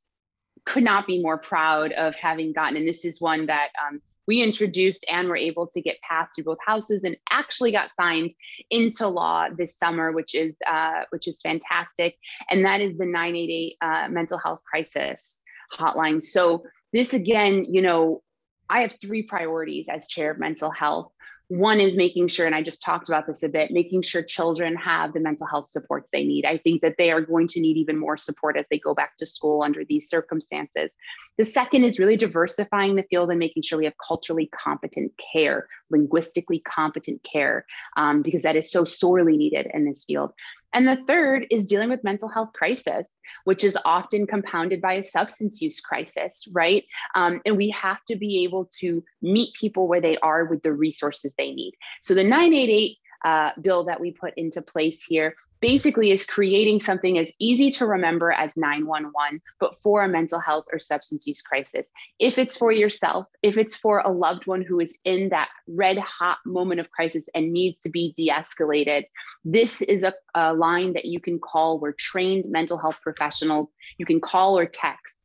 could 0.66 0.84
not 0.84 1.08
be 1.08 1.22
more 1.22 1.38
proud 1.38 1.92
of 1.94 2.16
having 2.16 2.54
gotten, 2.54 2.78
and 2.78 2.88
this 2.88 3.06
is 3.06 3.20
one 3.22 3.48
that 3.48 3.70
um, 3.88 4.02
we 4.28 4.42
introduced 4.42 5.06
and 5.10 5.28
were 5.28 5.36
able 5.36 5.68
to 5.68 5.82
get 5.82 5.98
passed 6.02 6.36
through 6.36 6.46
both 6.46 6.58
houses 6.66 7.04
and 7.04 7.18
actually 7.30 7.72
got 7.72 7.90
signed 8.00 8.34
into 8.70 9.08
law 9.08 9.48
this 9.50 9.78
summer, 9.78 10.12
which 10.12 10.36
is 10.36 10.56
uh, 10.68 11.04
which 11.10 11.28
is 11.28 11.42
fantastic, 11.42 12.18
and 12.50 12.66
that 12.66 12.82
is 12.82 12.98
the 12.98 13.06
988 13.06 13.78
uh, 13.82 14.08
mental 14.10 14.38
health 14.38 14.62
crisis 14.70 15.40
hotline. 15.74 16.22
So 16.22 16.64
this 16.94 17.14
again, 17.14 17.66
you 17.66 17.82
know, 17.82 18.22
I 18.70 18.82
have 18.82 18.98
three 19.02 19.24
priorities 19.24 19.88
as 19.90 20.08
chair 20.08 20.32
of 20.32 20.40
mental 20.40 20.72
health. 20.72 21.12
One 21.52 21.82
is 21.82 21.98
making 21.98 22.30
sure, 22.30 22.46
and 22.46 22.56
I 22.56 22.64
just 22.64 22.82
talked 22.82 23.10
about 23.10 23.28
this 23.28 23.44
a 23.44 23.50
bit, 23.50 23.72
making 23.72 24.04
sure 24.04 24.24
children 24.24 24.74
have 24.78 25.12
the 25.12 25.20
mental 25.20 25.46
health 25.46 25.70
supports 25.70 26.08
they 26.14 26.24
need. 26.24 26.46
I 26.46 26.58
think 26.58 26.82
that 26.82 26.96
they 26.98 27.12
are 27.12 27.20
going 27.20 27.50
to 27.50 27.60
need 27.60 27.76
even 27.76 27.98
more 27.98 28.16
support 28.16 28.56
as 28.56 28.64
they 28.72 28.80
go 28.80 28.94
back 28.94 29.18
to 29.18 29.26
school 29.26 29.62
under 29.62 29.84
these 29.84 30.08
circumstances. 30.08 30.92
The 31.38 31.44
second 31.44 31.84
is 31.84 32.00
really 32.00 32.16
diversifying 32.16 32.96
the 32.96 33.04
field 33.04 33.32
and 33.32 33.38
making 33.40 33.64
sure 33.64 33.78
we 33.78 33.84
have 33.84 33.96
culturally 34.08 34.50
competent 34.56 35.12
care, 35.34 35.68
linguistically 35.90 36.60
competent 36.60 37.22
care, 37.30 37.66
um, 37.98 38.22
because 38.22 38.44
that 38.44 38.56
is 38.56 38.72
so 38.72 38.86
sorely 38.86 39.36
needed 39.36 39.68
in 39.74 39.84
this 39.84 40.06
field. 40.06 40.32
And 40.74 40.88
the 40.88 41.04
third 41.08 41.48
is 41.52 41.68
dealing 41.68 41.90
with 41.90 42.04
mental 42.04 42.30
health 42.30 42.54
crisis, 42.54 43.08
which 43.44 43.64
is 43.64 43.78
often 43.86 44.28
compounded 44.28 44.82
by 44.82 44.94
a 44.94 45.04
substance 45.04 45.62
use 45.62 45.80
crisis, 45.80 46.48
right? 46.52 46.86
Um, 47.16 47.42
and 47.46 47.58
we 47.58 47.70
have 47.72 48.04
to 48.06 48.16
be 48.16 48.44
able 48.44 48.70
to 48.80 49.04
meet 49.22 49.54
people 49.60 49.88
where 49.88 50.02
they 50.02 50.18
are 50.18 50.46
with 50.46 50.64
the 50.64 50.74
resources 50.74 51.34
they 51.38 51.52
need. 51.52 51.74
So 52.02 52.14
the 52.14 52.24
988 52.24 52.98
uh, 53.24 53.52
bill 53.62 53.86
that 53.86 54.00
we 54.00 54.12
put 54.12 54.34
into 54.38 54.62
place 54.62 55.04
here 55.04 55.36
basically 55.62 56.12
is 56.12 56.26
creating 56.26 56.80
something 56.80 57.18
as 57.18 57.32
easy 57.40 57.70
to 57.70 57.86
remember 57.86 58.32
as 58.32 58.52
911, 58.58 59.42
but 59.60 59.80
for 59.82 60.04
a 60.04 60.10
mental 60.10 60.40
health 60.40 60.66
or 60.74 60.80
substance 60.80 61.26
use 61.28 61.42
crisis. 61.42 61.92
If 62.20 62.38
it's 62.40 62.58
for 62.58 62.72
yourself, 62.72 63.28
if 63.44 63.58
it's 63.58 63.76
for 63.76 64.00
a 64.00 64.10
loved 64.10 64.48
one 64.48 64.64
who 64.64 64.80
is 64.80 64.94
in 65.06 65.30
that 65.30 65.50
red 65.68 66.00
hot 66.00 66.40
moment 66.46 66.80
of 66.80 66.90
crisis 66.90 67.30
and 67.34 67.54
needs 67.54 67.80
to 67.84 67.90
be 67.90 68.12
de 68.18 68.30
escalated, 68.30 69.04
this 69.46 69.82
is 69.82 70.04
a, 70.04 70.14
a 70.34 70.54
line 70.54 70.94
that 70.94 71.06
you 71.06 71.20
can 71.20 71.40
call. 71.40 71.80
We're 71.80 71.94
trained 71.94 72.46
mental 72.50 72.78
health 72.78 73.00
professionals. 73.02 73.70
You 73.98 74.06
can 74.06 74.20
call 74.20 74.58
or 74.58 74.66
text. 74.66 75.16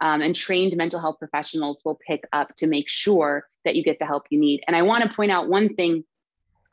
Um, 0.00 0.20
and 0.20 0.34
trained 0.34 0.76
mental 0.76 0.98
health 0.98 1.20
professionals 1.20 1.80
will 1.84 1.96
pick 2.04 2.24
up 2.32 2.56
to 2.56 2.66
make 2.66 2.88
sure 2.88 3.46
that 3.64 3.76
you 3.76 3.84
get 3.84 4.00
the 4.00 4.06
help 4.06 4.24
you 4.30 4.40
need. 4.40 4.60
And 4.66 4.74
I 4.74 4.82
want 4.82 5.04
to 5.04 5.14
point 5.14 5.30
out 5.30 5.48
one 5.48 5.76
thing 5.76 6.02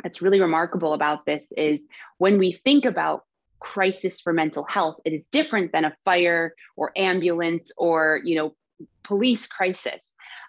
that's 0.03 0.21
really 0.21 0.41
remarkable 0.41 0.93
about 0.93 1.25
this 1.25 1.45
is 1.55 1.81
when 2.17 2.37
we 2.37 2.51
think 2.51 2.85
about 2.85 3.25
crisis 3.59 4.21
for 4.21 4.33
mental 4.33 4.63
health. 4.63 4.97
It 5.05 5.13
is 5.13 5.25
different 5.31 5.71
than 5.71 5.85
a 5.85 5.95
fire 6.05 6.53
or 6.75 6.91
ambulance 6.97 7.71
or 7.77 8.21
you 8.23 8.35
know 8.35 8.55
police 9.03 9.47
crisis. 9.47 10.01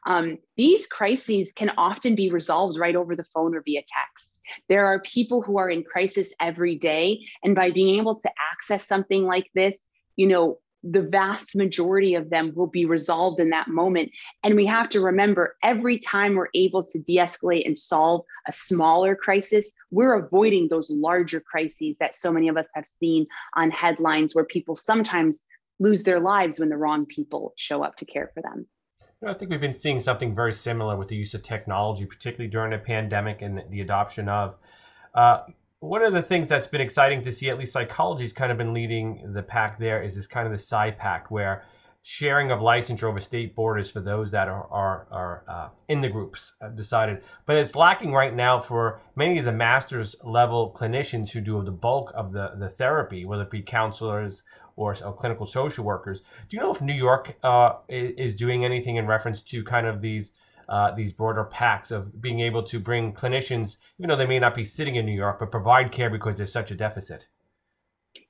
Um, 0.06 0.38
these 0.56 0.86
crises 0.86 1.52
can 1.54 1.72
often 1.76 2.14
be 2.14 2.30
resolved 2.30 2.78
right 2.78 2.96
over 2.96 3.14
the 3.14 3.24
phone 3.24 3.54
or 3.54 3.62
via 3.62 3.80
text. 3.80 4.40
There 4.68 4.86
are 4.86 5.00
people 5.00 5.42
who 5.42 5.58
are 5.58 5.68
in 5.68 5.84
crisis 5.84 6.32
every 6.40 6.76
day, 6.76 7.20
and 7.42 7.54
by 7.54 7.70
being 7.70 7.98
able 7.98 8.18
to 8.20 8.30
access 8.52 8.86
something 8.86 9.24
like 9.24 9.50
this, 9.54 9.76
you 10.16 10.26
know, 10.26 10.58
the 10.82 11.02
vast 11.02 11.54
majority 11.54 12.14
of 12.14 12.30
them 12.30 12.52
will 12.54 12.66
be 12.66 12.86
resolved 12.86 13.40
in 13.40 13.50
that 13.50 13.68
moment. 13.68 14.10
And 14.42 14.54
we 14.54 14.66
have 14.66 14.88
to 14.90 15.00
remember 15.00 15.56
every 15.62 15.98
time 15.98 16.34
we're 16.34 16.48
able 16.54 16.82
to 16.84 16.98
de 16.98 17.16
escalate 17.16 17.66
and 17.66 17.76
solve 17.76 18.24
a 18.46 18.52
smaller 18.52 19.14
crisis, 19.14 19.72
we're 19.90 20.14
avoiding 20.14 20.68
those 20.68 20.90
larger 20.90 21.40
crises 21.40 21.96
that 22.00 22.14
so 22.14 22.32
many 22.32 22.48
of 22.48 22.56
us 22.56 22.68
have 22.74 22.86
seen 22.86 23.26
on 23.54 23.70
headlines 23.70 24.34
where 24.34 24.44
people 24.44 24.76
sometimes 24.76 25.44
lose 25.78 26.02
their 26.02 26.20
lives 26.20 26.58
when 26.58 26.68
the 26.68 26.76
wrong 26.76 27.06
people 27.06 27.52
show 27.56 27.82
up 27.82 27.96
to 27.96 28.04
care 28.04 28.30
for 28.34 28.42
them. 28.42 28.66
I 29.26 29.34
think 29.34 29.50
we've 29.50 29.60
been 29.60 29.74
seeing 29.74 30.00
something 30.00 30.34
very 30.34 30.52
similar 30.54 30.96
with 30.96 31.08
the 31.08 31.16
use 31.16 31.34
of 31.34 31.42
technology, 31.42 32.06
particularly 32.06 32.48
during 32.48 32.72
a 32.72 32.78
pandemic 32.78 33.42
and 33.42 33.62
the 33.68 33.82
adoption 33.82 34.30
of. 34.30 34.56
Uh, 35.14 35.40
one 35.80 36.02
of 36.02 36.12
the 36.12 36.22
things 36.22 36.48
that's 36.48 36.66
been 36.66 36.82
exciting 36.82 37.22
to 37.22 37.32
see, 37.32 37.48
at 37.48 37.58
least 37.58 37.72
psychology's 37.72 38.32
kind 38.32 38.52
of 38.52 38.58
been 38.58 38.74
leading 38.74 39.32
the 39.32 39.42
pack 39.42 39.78
there, 39.78 40.02
is 40.02 40.14
this 40.14 40.26
kind 40.26 40.46
of 40.46 40.52
the 40.52 40.58
PSYPACT, 40.58 41.30
where 41.30 41.64
sharing 42.02 42.50
of 42.50 42.60
licensure 42.60 43.04
over 43.04 43.20
state 43.20 43.54
borders 43.54 43.90
for 43.90 44.00
those 44.00 44.30
that 44.30 44.48
are 44.48 44.66
are, 44.70 45.06
are 45.10 45.44
uh, 45.48 45.68
in 45.88 46.00
the 46.00 46.08
groups 46.08 46.54
uh, 46.62 46.68
decided. 46.68 47.22
But 47.46 47.56
it's 47.56 47.74
lacking 47.74 48.12
right 48.12 48.34
now 48.34 48.58
for 48.58 49.00
many 49.16 49.38
of 49.38 49.44
the 49.44 49.52
master's 49.52 50.16
level 50.22 50.74
clinicians 50.74 51.30
who 51.30 51.40
do 51.40 51.62
the 51.62 51.70
bulk 51.70 52.12
of 52.14 52.32
the, 52.32 52.52
the 52.58 52.68
therapy, 52.68 53.24
whether 53.24 53.42
it 53.42 53.50
be 53.50 53.62
counselors 53.62 54.42
or, 54.76 54.94
or 55.04 55.14
clinical 55.14 55.46
social 55.46 55.84
workers. 55.84 56.20
Do 56.48 56.56
you 56.56 56.62
know 56.62 56.72
if 56.72 56.80
New 56.80 56.94
York 56.94 57.36
uh, 57.42 57.72
is 57.88 58.34
doing 58.34 58.64
anything 58.64 58.96
in 58.96 59.06
reference 59.06 59.42
to 59.44 59.64
kind 59.64 59.86
of 59.86 60.00
these 60.00 60.32
uh, 60.70 60.92
these 60.92 61.12
broader 61.12 61.44
packs 61.44 61.90
of 61.90 62.22
being 62.22 62.40
able 62.40 62.62
to 62.62 62.78
bring 62.78 63.12
clinicians, 63.12 63.76
even 63.98 64.08
though 64.08 64.16
they 64.16 64.26
may 64.26 64.38
not 64.38 64.54
be 64.54 64.64
sitting 64.64 64.94
in 64.94 65.04
New 65.04 65.12
York, 65.12 65.40
but 65.40 65.50
provide 65.50 65.90
care 65.90 66.08
because 66.08 66.36
there's 66.36 66.52
such 66.52 66.70
a 66.70 66.76
deficit? 66.76 67.28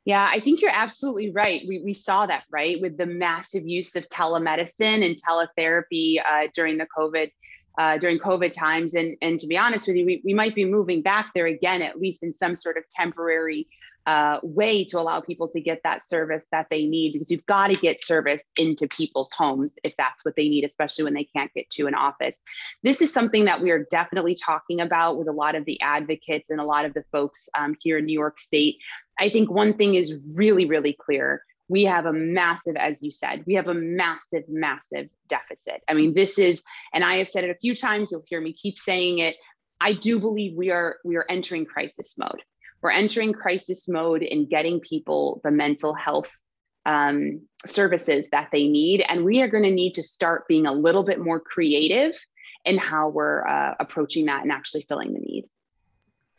Yeah, 0.06 0.26
I 0.30 0.40
think 0.40 0.62
you're 0.62 0.70
absolutely 0.72 1.30
right. 1.30 1.62
We, 1.68 1.82
we 1.84 1.92
saw 1.92 2.26
that, 2.26 2.44
right, 2.50 2.80
with 2.80 2.96
the 2.96 3.06
massive 3.06 3.66
use 3.66 3.94
of 3.94 4.08
telemedicine 4.08 5.04
and 5.04 5.16
teletherapy 5.22 6.16
uh, 6.24 6.48
during 6.54 6.78
the 6.78 6.86
COVID. 6.96 7.30
Uh, 7.78 7.96
during 7.96 8.18
COVID 8.18 8.52
times, 8.52 8.94
and 8.94 9.16
and 9.22 9.38
to 9.38 9.46
be 9.46 9.56
honest 9.56 9.86
with 9.86 9.96
you, 9.96 10.04
we, 10.04 10.20
we 10.24 10.34
might 10.34 10.56
be 10.56 10.64
moving 10.64 11.00
back 11.00 11.30
there 11.34 11.46
again, 11.46 11.82
at 11.82 11.98
least 11.98 12.22
in 12.24 12.32
some 12.32 12.54
sort 12.54 12.76
of 12.76 12.82
temporary 12.90 13.68
uh, 14.06 14.38
way 14.42 14.84
to 14.84 14.98
allow 14.98 15.20
people 15.20 15.48
to 15.48 15.60
get 15.60 15.80
that 15.84 16.06
service 16.06 16.44
that 16.50 16.66
they 16.70 16.84
need 16.84 17.12
because 17.12 17.30
you've 17.30 17.46
got 17.46 17.68
to 17.68 17.74
get 17.74 18.00
service 18.00 18.42
into 18.56 18.88
people's 18.88 19.30
homes 19.36 19.72
if 19.84 19.94
that's 19.96 20.24
what 20.24 20.34
they 20.36 20.48
need, 20.48 20.64
especially 20.64 21.04
when 21.04 21.14
they 21.14 21.24
can't 21.24 21.52
get 21.54 21.68
to 21.70 21.86
an 21.86 21.94
office. 21.94 22.42
This 22.82 23.02
is 23.02 23.12
something 23.12 23.44
that 23.44 23.60
we 23.60 23.70
are 23.70 23.86
definitely 23.90 24.34
talking 24.34 24.80
about 24.80 25.18
with 25.18 25.28
a 25.28 25.32
lot 25.32 25.54
of 25.54 25.64
the 25.64 25.80
advocates 25.80 26.50
and 26.50 26.60
a 26.60 26.64
lot 26.64 26.84
of 26.84 26.94
the 26.94 27.04
folks 27.12 27.48
um, 27.56 27.76
here 27.80 27.98
in 27.98 28.06
New 28.06 28.18
York 28.18 28.40
State. 28.40 28.76
I 29.18 29.28
think 29.28 29.50
one 29.50 29.74
thing 29.74 29.94
is 29.94 30.34
really, 30.36 30.64
really 30.64 30.94
clear. 30.94 31.44
We 31.68 31.84
have 31.84 32.06
a 32.06 32.12
massive, 32.12 32.76
as 32.76 33.02
you 33.02 33.10
said, 33.10 33.44
we 33.46 33.54
have 33.54 33.68
a 33.68 33.74
massive, 33.74 34.44
massive 34.48 35.08
deficit. 35.28 35.82
I 35.88 35.94
mean, 35.94 36.14
this 36.14 36.38
is, 36.38 36.62
and 36.92 37.04
I 37.04 37.16
have 37.16 37.28
said 37.28 37.44
it 37.44 37.50
a 37.50 37.54
few 37.54 37.76
times, 37.76 38.10
you'll 38.10 38.24
hear 38.26 38.40
me 38.40 38.52
keep 38.52 38.78
saying 38.78 39.18
it. 39.20 39.36
I 39.80 39.92
do 39.92 40.18
believe 40.18 40.56
we 40.56 40.70
are 40.70 40.96
we 41.04 41.16
are 41.16 41.24
entering 41.28 41.64
crisis 41.64 42.16
mode 42.18 42.42
we're 42.82 42.90
entering 42.90 43.32
crisis 43.32 43.88
mode 43.88 44.22
in 44.22 44.48
getting 44.48 44.80
people 44.80 45.40
the 45.44 45.50
mental 45.50 45.94
health 45.94 46.30
um, 46.86 47.42
services 47.66 48.26
that 48.32 48.48
they 48.52 48.66
need. 48.66 49.04
And 49.06 49.24
we 49.24 49.42
are 49.42 49.48
going 49.48 49.64
to 49.64 49.70
need 49.70 49.94
to 49.94 50.02
start 50.02 50.48
being 50.48 50.66
a 50.66 50.72
little 50.72 51.02
bit 51.02 51.20
more 51.20 51.40
creative 51.40 52.18
in 52.64 52.78
how 52.78 53.08
we're 53.08 53.46
uh, 53.46 53.74
approaching 53.80 54.26
that 54.26 54.42
and 54.42 54.52
actually 54.52 54.82
filling 54.88 55.12
the 55.12 55.20
need. 55.20 55.44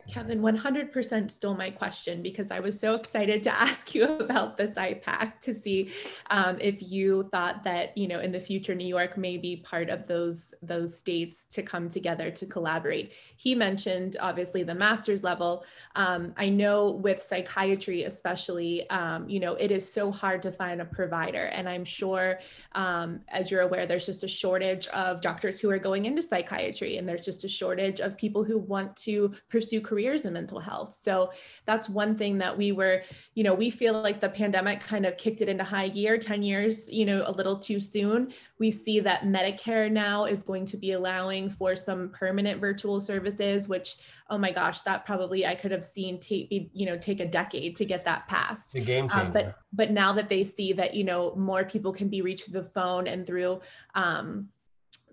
Kevin 0.10 0.42
100% 0.42 1.32
stole 1.32 1.54
my 1.56 1.70
question 1.70 2.22
because 2.22 2.52
I 2.52 2.60
was 2.60 2.80
so 2.80 2.96
excited 2.96 3.44
to 3.44 3.52
ask 3.62 3.94
you 3.94 4.06
about 4.06 4.58
the 4.58 4.66
IPAC 4.66 5.40
to 5.42 5.54
see 5.54 5.92
um, 6.30 6.58
if 6.60 6.82
you 6.82 7.28
thought 7.32 7.64
that 7.64 7.98
you 7.98 8.08
know 8.08 8.20
in 8.20 8.32
the 8.32 8.40
future 8.40 8.76
New 8.76 8.88
York 8.88 9.18
may 9.18 9.38
be 9.38 9.58
part 9.58 9.90
of 9.90 10.08
those 10.08 10.54
those 10.62 10.98
states 10.98 11.44
to 11.52 11.62
come 11.62 11.90
together 11.90 12.32
to 12.32 12.46
collaborate. 12.46 13.14
He 13.38 13.56
mentioned 13.56 14.18
obviously 14.20 14.64
the 14.64 14.76
master's 14.76 15.24
level. 15.24 15.66
Um, 15.96 16.34
I 16.38 16.50
know 16.50 16.92
with 16.92 17.22
psychiatry 17.22 18.04
especially, 18.04 18.90
um, 18.90 19.30
you 19.30 19.40
know 19.40 19.54
it 19.56 19.72
is 19.72 19.92
so 19.92 20.12
hard 20.12 20.42
to 20.44 20.52
find 20.52 20.82
a 20.82 20.86
provider, 20.86 21.46
and 21.46 21.68
I'm 21.68 21.86
sure 21.86 22.40
um, 22.74 23.22
as 23.30 23.52
you're 23.52 23.62
aware, 23.62 23.86
there's 23.86 24.06
just 24.06 24.24
a 24.24 24.28
shortage 24.28 24.88
of 24.88 25.22
doctors 25.22 25.60
who 25.60 25.70
are 25.70 25.80
going 25.80 26.06
into 26.06 26.22
psychiatry, 26.22 26.98
and 26.98 27.08
there's 27.08 27.22
just 27.22 27.44
a 27.44 27.48
shortage 27.48 28.00
of 28.00 28.18
people 28.18 28.44
who 28.44 28.58
want 28.58 28.96
to 28.98 29.34
pursue 29.50 29.82
careers 29.92 30.24
in 30.24 30.32
mental 30.32 30.58
health. 30.58 30.96
So 30.96 31.34
that's 31.66 31.90
one 31.90 32.16
thing 32.16 32.38
that 32.38 32.58
we 32.58 32.72
were, 32.72 33.02
you 33.36 33.44
know, 33.44 33.54
we 33.54 33.70
feel 33.70 34.02
like 34.02 34.22
the 34.22 34.30
pandemic 34.30 34.80
kind 34.80 35.06
of 35.06 35.18
kicked 35.18 35.42
it 35.42 35.50
into 35.50 35.66
high 35.66 35.90
gear 35.90 36.18
10 36.18 36.44
years, 36.44 36.90
you 36.90 37.06
know, 37.06 37.26
a 37.28 37.32
little 37.34 37.60
too 37.60 37.78
soon. 37.78 38.32
We 38.58 38.72
see 38.72 39.02
that 39.02 39.24
Medicare 39.24 39.92
now 39.92 40.24
is 40.26 40.44
going 40.44 40.66
to 40.68 40.78
be 40.78 40.94
allowing 40.94 41.50
for 41.50 41.76
some 41.76 42.10
permanent 42.12 42.62
virtual 42.62 43.02
services, 43.02 43.68
which, 43.68 43.98
oh 44.30 44.38
my 44.38 44.52
gosh, 44.52 44.82
that 44.84 45.06
probably 45.06 45.46
I 45.46 45.56
could 45.56 45.72
have 45.72 45.84
seen 45.84 46.22
take, 46.22 46.48
you 46.50 46.86
know, 46.86 46.98
take 46.98 47.20
a 47.20 47.28
decade 47.28 47.76
to 47.76 47.84
get 47.84 48.06
that 48.06 48.30
passed. 48.30 48.74
It's 48.74 48.86
a 48.86 48.88
game 48.88 49.10
changer. 49.10 49.26
Um, 49.26 49.32
but, 49.34 49.56
but 49.74 49.92
now 49.92 50.14
that 50.14 50.30
they 50.30 50.46
see 50.46 50.72
that, 50.72 50.96
you 50.96 51.04
know, 51.04 51.36
more 51.36 51.66
people 51.66 51.92
can 51.92 52.08
be 52.08 52.22
reached 52.22 52.46
through 52.46 52.62
the 52.62 52.70
phone 52.70 53.08
and 53.08 53.28
through, 53.28 53.60
um, 53.94 54.48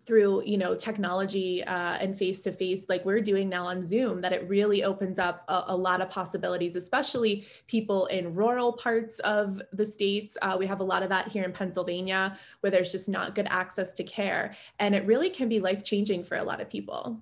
through 0.09 0.43
you 0.47 0.57
know 0.57 0.75
technology 0.75 1.63
uh, 1.65 1.99
and 2.01 2.17
face 2.19 2.41
to 2.41 2.51
face 2.51 2.87
like 2.89 3.05
we're 3.05 3.21
doing 3.21 3.47
now 3.47 3.67
on 3.67 3.83
zoom 3.83 4.23
that 4.23 4.33
it 4.33 4.49
really 4.49 4.83
opens 4.83 5.19
up 5.19 5.45
a, 5.49 5.65
a 5.67 5.77
lot 5.77 6.01
of 6.01 6.09
possibilities 6.09 6.75
especially 6.77 7.45
people 7.67 8.07
in 8.07 8.35
rural 8.35 8.73
parts 8.73 9.19
of 9.21 9.61
the 9.73 9.85
states. 9.85 10.39
Uh, 10.41 10.57
we 10.59 10.67
have 10.67 10.81
a 10.81 10.85
lot 10.85 11.03
of 11.03 11.11
that 11.11 11.29
here 11.29 11.45
in 11.45 11.53
pennsylvania 11.53 12.39
where 12.61 12.71
there's 12.71 12.91
just 12.91 13.09
not 13.09 13.35
good 13.35 13.47
access 13.51 13.93
to 13.93 14.03
care. 14.03 14.55
And 14.79 14.95
it 14.95 15.05
really 15.07 15.29
can 15.29 15.49
be 15.49 15.61
life 15.61 15.85
changing 15.85 16.25
for 16.25 16.37
a 16.37 16.43
lot 16.43 16.61
of 16.61 16.71
people 16.71 17.21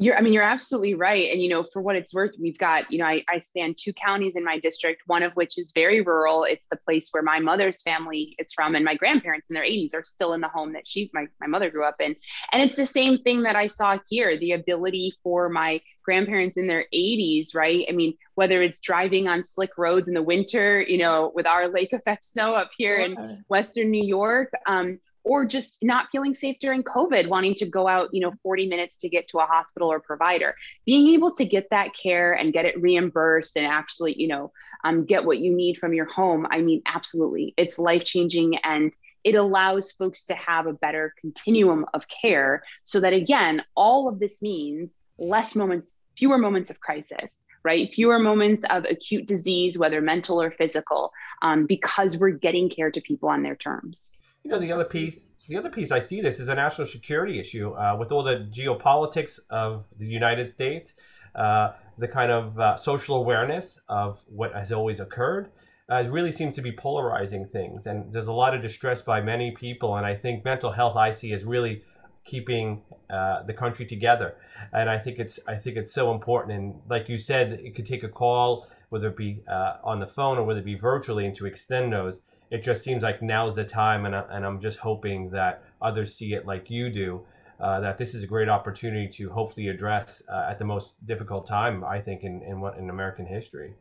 you're, 0.00 0.16
I 0.16 0.20
mean, 0.20 0.32
you're 0.32 0.44
absolutely 0.44 0.94
right. 0.94 1.32
And, 1.32 1.42
you 1.42 1.48
know, 1.48 1.64
for 1.72 1.82
what 1.82 1.96
it's 1.96 2.14
worth, 2.14 2.30
we've 2.40 2.56
got, 2.56 2.90
you 2.90 2.98
know, 2.98 3.04
I, 3.04 3.24
I 3.28 3.40
span 3.40 3.74
two 3.76 3.92
counties 3.92 4.34
in 4.36 4.44
my 4.44 4.60
district, 4.60 5.02
one 5.06 5.24
of 5.24 5.32
which 5.32 5.58
is 5.58 5.72
very 5.74 6.02
rural. 6.02 6.44
It's 6.44 6.66
the 6.70 6.76
place 6.76 7.08
where 7.10 7.22
my 7.22 7.40
mother's 7.40 7.82
family 7.82 8.36
is 8.38 8.52
from, 8.54 8.76
and 8.76 8.84
my 8.84 8.94
grandparents 8.94 9.50
in 9.50 9.54
their 9.54 9.64
80s 9.64 9.94
are 9.94 10.04
still 10.04 10.34
in 10.34 10.40
the 10.40 10.48
home 10.48 10.72
that 10.74 10.86
she, 10.86 11.10
my, 11.12 11.26
my 11.40 11.48
mother 11.48 11.68
grew 11.68 11.84
up 11.84 11.96
in. 12.00 12.14
And 12.52 12.62
it's 12.62 12.76
the 12.76 12.86
same 12.86 13.18
thing 13.18 13.42
that 13.42 13.56
I 13.56 13.66
saw 13.66 13.98
here 14.08 14.38
the 14.38 14.52
ability 14.52 15.14
for 15.24 15.48
my 15.48 15.80
grandparents 16.04 16.56
in 16.56 16.68
their 16.68 16.86
80s, 16.94 17.54
right? 17.54 17.84
I 17.88 17.92
mean, 17.92 18.14
whether 18.36 18.62
it's 18.62 18.80
driving 18.80 19.26
on 19.26 19.42
slick 19.42 19.76
roads 19.76 20.06
in 20.06 20.14
the 20.14 20.22
winter, 20.22 20.80
you 20.80 20.98
know, 20.98 21.32
with 21.34 21.46
our 21.46 21.68
lake 21.68 21.92
effect 21.92 22.24
snow 22.24 22.54
up 22.54 22.70
here 22.76 22.96
in 22.96 23.44
Western 23.48 23.90
New 23.90 24.06
York, 24.06 24.52
um, 24.66 25.00
or 25.28 25.44
just 25.44 25.78
not 25.82 26.08
feeling 26.10 26.34
safe 26.34 26.56
during 26.58 26.82
COVID, 26.82 27.28
wanting 27.28 27.54
to 27.56 27.66
go 27.68 27.86
out, 27.86 28.08
you 28.12 28.20
know, 28.20 28.32
40 28.42 28.66
minutes 28.66 28.96
to 28.98 29.10
get 29.10 29.28
to 29.28 29.38
a 29.38 29.46
hospital 29.46 29.92
or 29.92 30.00
provider. 30.00 30.54
Being 30.86 31.08
able 31.14 31.34
to 31.34 31.44
get 31.44 31.68
that 31.70 31.94
care 31.94 32.32
and 32.32 32.52
get 32.52 32.64
it 32.64 32.80
reimbursed 32.80 33.56
and 33.56 33.66
actually, 33.66 34.18
you 34.18 34.26
know, 34.26 34.52
um, 34.84 35.04
get 35.04 35.26
what 35.26 35.38
you 35.38 35.54
need 35.54 35.76
from 35.76 35.92
your 35.92 36.06
home. 36.06 36.46
I 36.50 36.62
mean, 36.62 36.80
absolutely, 36.86 37.52
it's 37.58 37.78
life 37.78 38.04
changing 38.04 38.56
and 38.64 38.90
it 39.22 39.34
allows 39.34 39.92
folks 39.92 40.24
to 40.26 40.34
have 40.34 40.66
a 40.66 40.72
better 40.72 41.12
continuum 41.20 41.84
of 41.92 42.06
care 42.08 42.62
so 42.84 43.00
that, 43.00 43.12
again, 43.12 43.62
all 43.76 44.08
of 44.08 44.20
this 44.20 44.40
means 44.40 44.90
less 45.18 45.54
moments, 45.54 46.02
fewer 46.16 46.38
moments 46.38 46.70
of 46.70 46.80
crisis 46.80 47.28
right? 47.64 47.92
Fewer 47.92 48.20
moments 48.20 48.64
of 48.70 48.84
acute 48.84 49.26
disease, 49.26 49.76
whether 49.76 50.00
mental 50.00 50.40
or 50.40 50.52
physical, 50.52 51.12
um, 51.42 51.66
because 51.66 52.16
we're 52.16 52.30
getting 52.30 52.70
care 52.70 52.90
to 52.90 53.00
people 53.00 53.28
on 53.28 53.42
their 53.42 53.56
terms. 53.56 54.00
You 54.48 54.54
know, 54.54 54.60
the 54.60 54.72
other 54.72 54.84
piece, 54.86 55.26
the 55.46 55.58
other 55.58 55.68
piece 55.68 55.92
I 55.92 55.98
see 55.98 56.22
this 56.22 56.40
is 56.40 56.48
a 56.48 56.54
national 56.54 56.86
security 56.86 57.38
issue 57.38 57.74
uh, 57.74 57.94
with 57.98 58.10
all 58.10 58.22
the 58.22 58.48
geopolitics 58.50 59.38
of 59.50 59.84
the 59.98 60.06
United 60.06 60.48
States, 60.48 60.94
uh, 61.34 61.72
the 61.98 62.08
kind 62.08 62.32
of 62.32 62.58
uh, 62.58 62.74
social 62.74 63.16
awareness 63.16 63.78
of 63.90 64.24
what 64.26 64.54
has 64.54 64.72
always 64.72 65.00
occurred. 65.00 65.50
Uh, 65.90 66.02
really 66.08 66.32
seems 66.32 66.54
to 66.54 66.62
be 66.62 66.72
polarizing 66.72 67.46
things, 67.46 67.86
and 67.86 68.10
there's 68.10 68.26
a 68.26 68.32
lot 68.32 68.54
of 68.54 68.62
distress 68.62 69.02
by 69.02 69.20
many 69.20 69.50
people. 69.50 69.96
And 69.96 70.06
I 70.06 70.14
think 70.14 70.46
mental 70.46 70.72
health, 70.72 70.96
I 70.96 71.10
see, 71.10 71.30
is 71.32 71.44
really 71.44 71.82
keeping 72.24 72.80
uh, 73.10 73.42
the 73.42 73.52
country 73.52 73.84
together. 73.84 74.34
And 74.72 74.88
I 74.88 74.96
think 74.96 75.18
it's 75.18 75.38
I 75.46 75.56
think 75.56 75.76
it's 75.76 75.92
so 75.92 76.10
important. 76.10 76.58
And 76.58 76.80
like 76.88 77.10
you 77.10 77.18
said, 77.18 77.52
it 77.52 77.74
could 77.74 77.84
take 77.84 78.02
a 78.02 78.08
call, 78.08 78.66
whether 78.88 79.08
it 79.08 79.16
be 79.18 79.42
uh, 79.46 79.74
on 79.84 80.00
the 80.00 80.06
phone 80.06 80.38
or 80.38 80.44
whether 80.44 80.60
it 80.60 80.64
be 80.64 80.74
virtually, 80.74 81.26
and 81.26 81.34
to 81.34 81.44
extend 81.44 81.92
those 81.92 82.22
it 82.50 82.62
just 82.62 82.82
seems 82.82 83.02
like 83.02 83.22
now's 83.22 83.54
the 83.54 83.64
time, 83.64 84.06
and, 84.06 84.14
I, 84.14 84.24
and 84.30 84.44
I'm 84.44 84.60
just 84.60 84.78
hoping 84.78 85.30
that 85.30 85.62
others 85.80 86.14
see 86.14 86.34
it 86.34 86.46
like 86.46 86.70
you 86.70 86.90
do. 86.90 87.24
Uh, 87.60 87.80
that 87.80 87.98
this 87.98 88.14
is 88.14 88.22
a 88.22 88.26
great 88.26 88.48
opportunity 88.48 89.08
to 89.08 89.28
hopefully 89.30 89.66
address 89.66 90.22
uh, 90.28 90.46
at 90.48 90.58
the 90.58 90.64
most 90.64 91.04
difficult 91.06 91.44
time, 91.44 91.82
I 91.82 91.98
think, 91.98 92.22
in, 92.22 92.40
in, 92.42 92.60
what 92.60 92.78
in 92.78 92.88
American 92.88 93.26
history. 93.26 93.74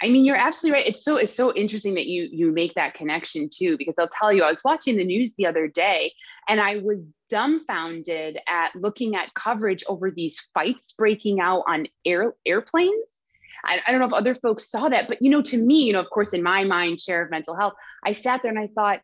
I 0.00 0.08
mean, 0.08 0.24
you're 0.24 0.36
absolutely 0.36 0.78
right. 0.78 0.86
It's 0.86 1.04
so 1.04 1.16
it's 1.16 1.34
so 1.34 1.54
interesting 1.54 1.94
that 1.94 2.06
you 2.06 2.28
you 2.30 2.52
make 2.52 2.74
that 2.74 2.94
connection 2.94 3.48
too, 3.52 3.76
because 3.76 3.94
I'll 3.98 4.08
tell 4.08 4.32
you, 4.32 4.42
I 4.42 4.50
was 4.50 4.62
watching 4.64 4.96
the 4.96 5.04
news 5.04 5.34
the 5.34 5.46
other 5.46 5.68
day 5.68 6.12
and 6.48 6.60
I 6.60 6.78
was 6.78 6.98
dumbfounded 7.30 8.38
at 8.48 8.74
looking 8.74 9.14
at 9.14 9.32
coverage 9.34 9.84
over 9.88 10.10
these 10.10 10.40
fights 10.54 10.92
breaking 10.92 11.40
out 11.40 11.62
on 11.68 11.86
air 12.04 12.34
airplanes. 12.46 13.06
I, 13.64 13.80
I 13.86 13.90
don't 13.90 14.00
know 14.00 14.06
if 14.06 14.12
other 14.12 14.34
folks 14.34 14.70
saw 14.70 14.88
that, 14.88 15.08
but 15.08 15.22
you 15.22 15.30
know, 15.30 15.42
to 15.42 15.56
me, 15.56 15.84
you 15.84 15.92
know, 15.92 16.00
of 16.00 16.10
course, 16.10 16.32
in 16.32 16.42
my 16.42 16.64
mind, 16.64 17.00
share 17.00 17.22
of 17.22 17.30
mental 17.30 17.56
health, 17.56 17.74
I 18.04 18.12
sat 18.12 18.42
there 18.42 18.50
and 18.50 18.58
I 18.58 18.68
thought, 18.74 19.00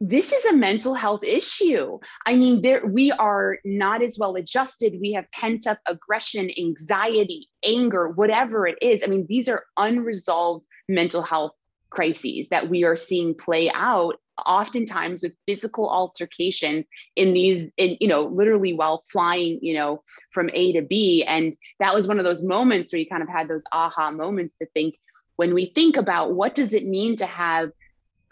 this 0.00 0.30
is 0.30 0.44
a 0.44 0.52
mental 0.52 0.92
health 0.94 1.22
issue. 1.24 1.98
I 2.26 2.36
mean, 2.36 2.60
there 2.60 2.84
we 2.84 3.12
are 3.12 3.58
not 3.64 4.02
as 4.02 4.18
well 4.18 4.36
adjusted. 4.36 4.98
We 5.00 5.12
have 5.12 5.30
pent 5.32 5.66
up 5.66 5.78
aggression, 5.86 6.50
anxiety, 6.58 7.48
anger, 7.64 8.08
whatever 8.08 8.66
it 8.66 8.76
is. 8.82 9.02
I 9.02 9.06
mean, 9.06 9.24
these 9.26 9.48
are 9.48 9.64
unresolved 9.76 10.66
mental 10.88 11.22
health 11.22 11.52
crises 11.96 12.48
that 12.50 12.68
we 12.68 12.84
are 12.84 12.96
seeing 12.96 13.34
play 13.34 13.70
out 13.74 14.20
oftentimes 14.44 15.22
with 15.22 15.32
physical 15.46 15.88
altercation 15.88 16.84
in 17.16 17.32
these 17.32 17.72
in 17.78 17.96
you 18.00 18.06
know 18.06 18.24
literally 18.24 18.74
while 18.74 19.02
flying 19.10 19.58
you 19.62 19.72
know 19.72 20.02
from 20.30 20.50
a 20.52 20.74
to 20.74 20.82
b 20.82 21.24
and 21.26 21.56
that 21.80 21.94
was 21.94 22.06
one 22.06 22.18
of 22.18 22.24
those 22.24 22.44
moments 22.44 22.92
where 22.92 23.00
you 23.00 23.06
kind 23.06 23.22
of 23.22 23.30
had 23.30 23.48
those 23.48 23.64
aha 23.72 24.10
moments 24.10 24.54
to 24.56 24.66
think 24.74 24.94
when 25.36 25.54
we 25.54 25.72
think 25.74 25.96
about 25.96 26.34
what 26.34 26.54
does 26.54 26.74
it 26.74 26.84
mean 26.84 27.16
to 27.16 27.24
have 27.24 27.70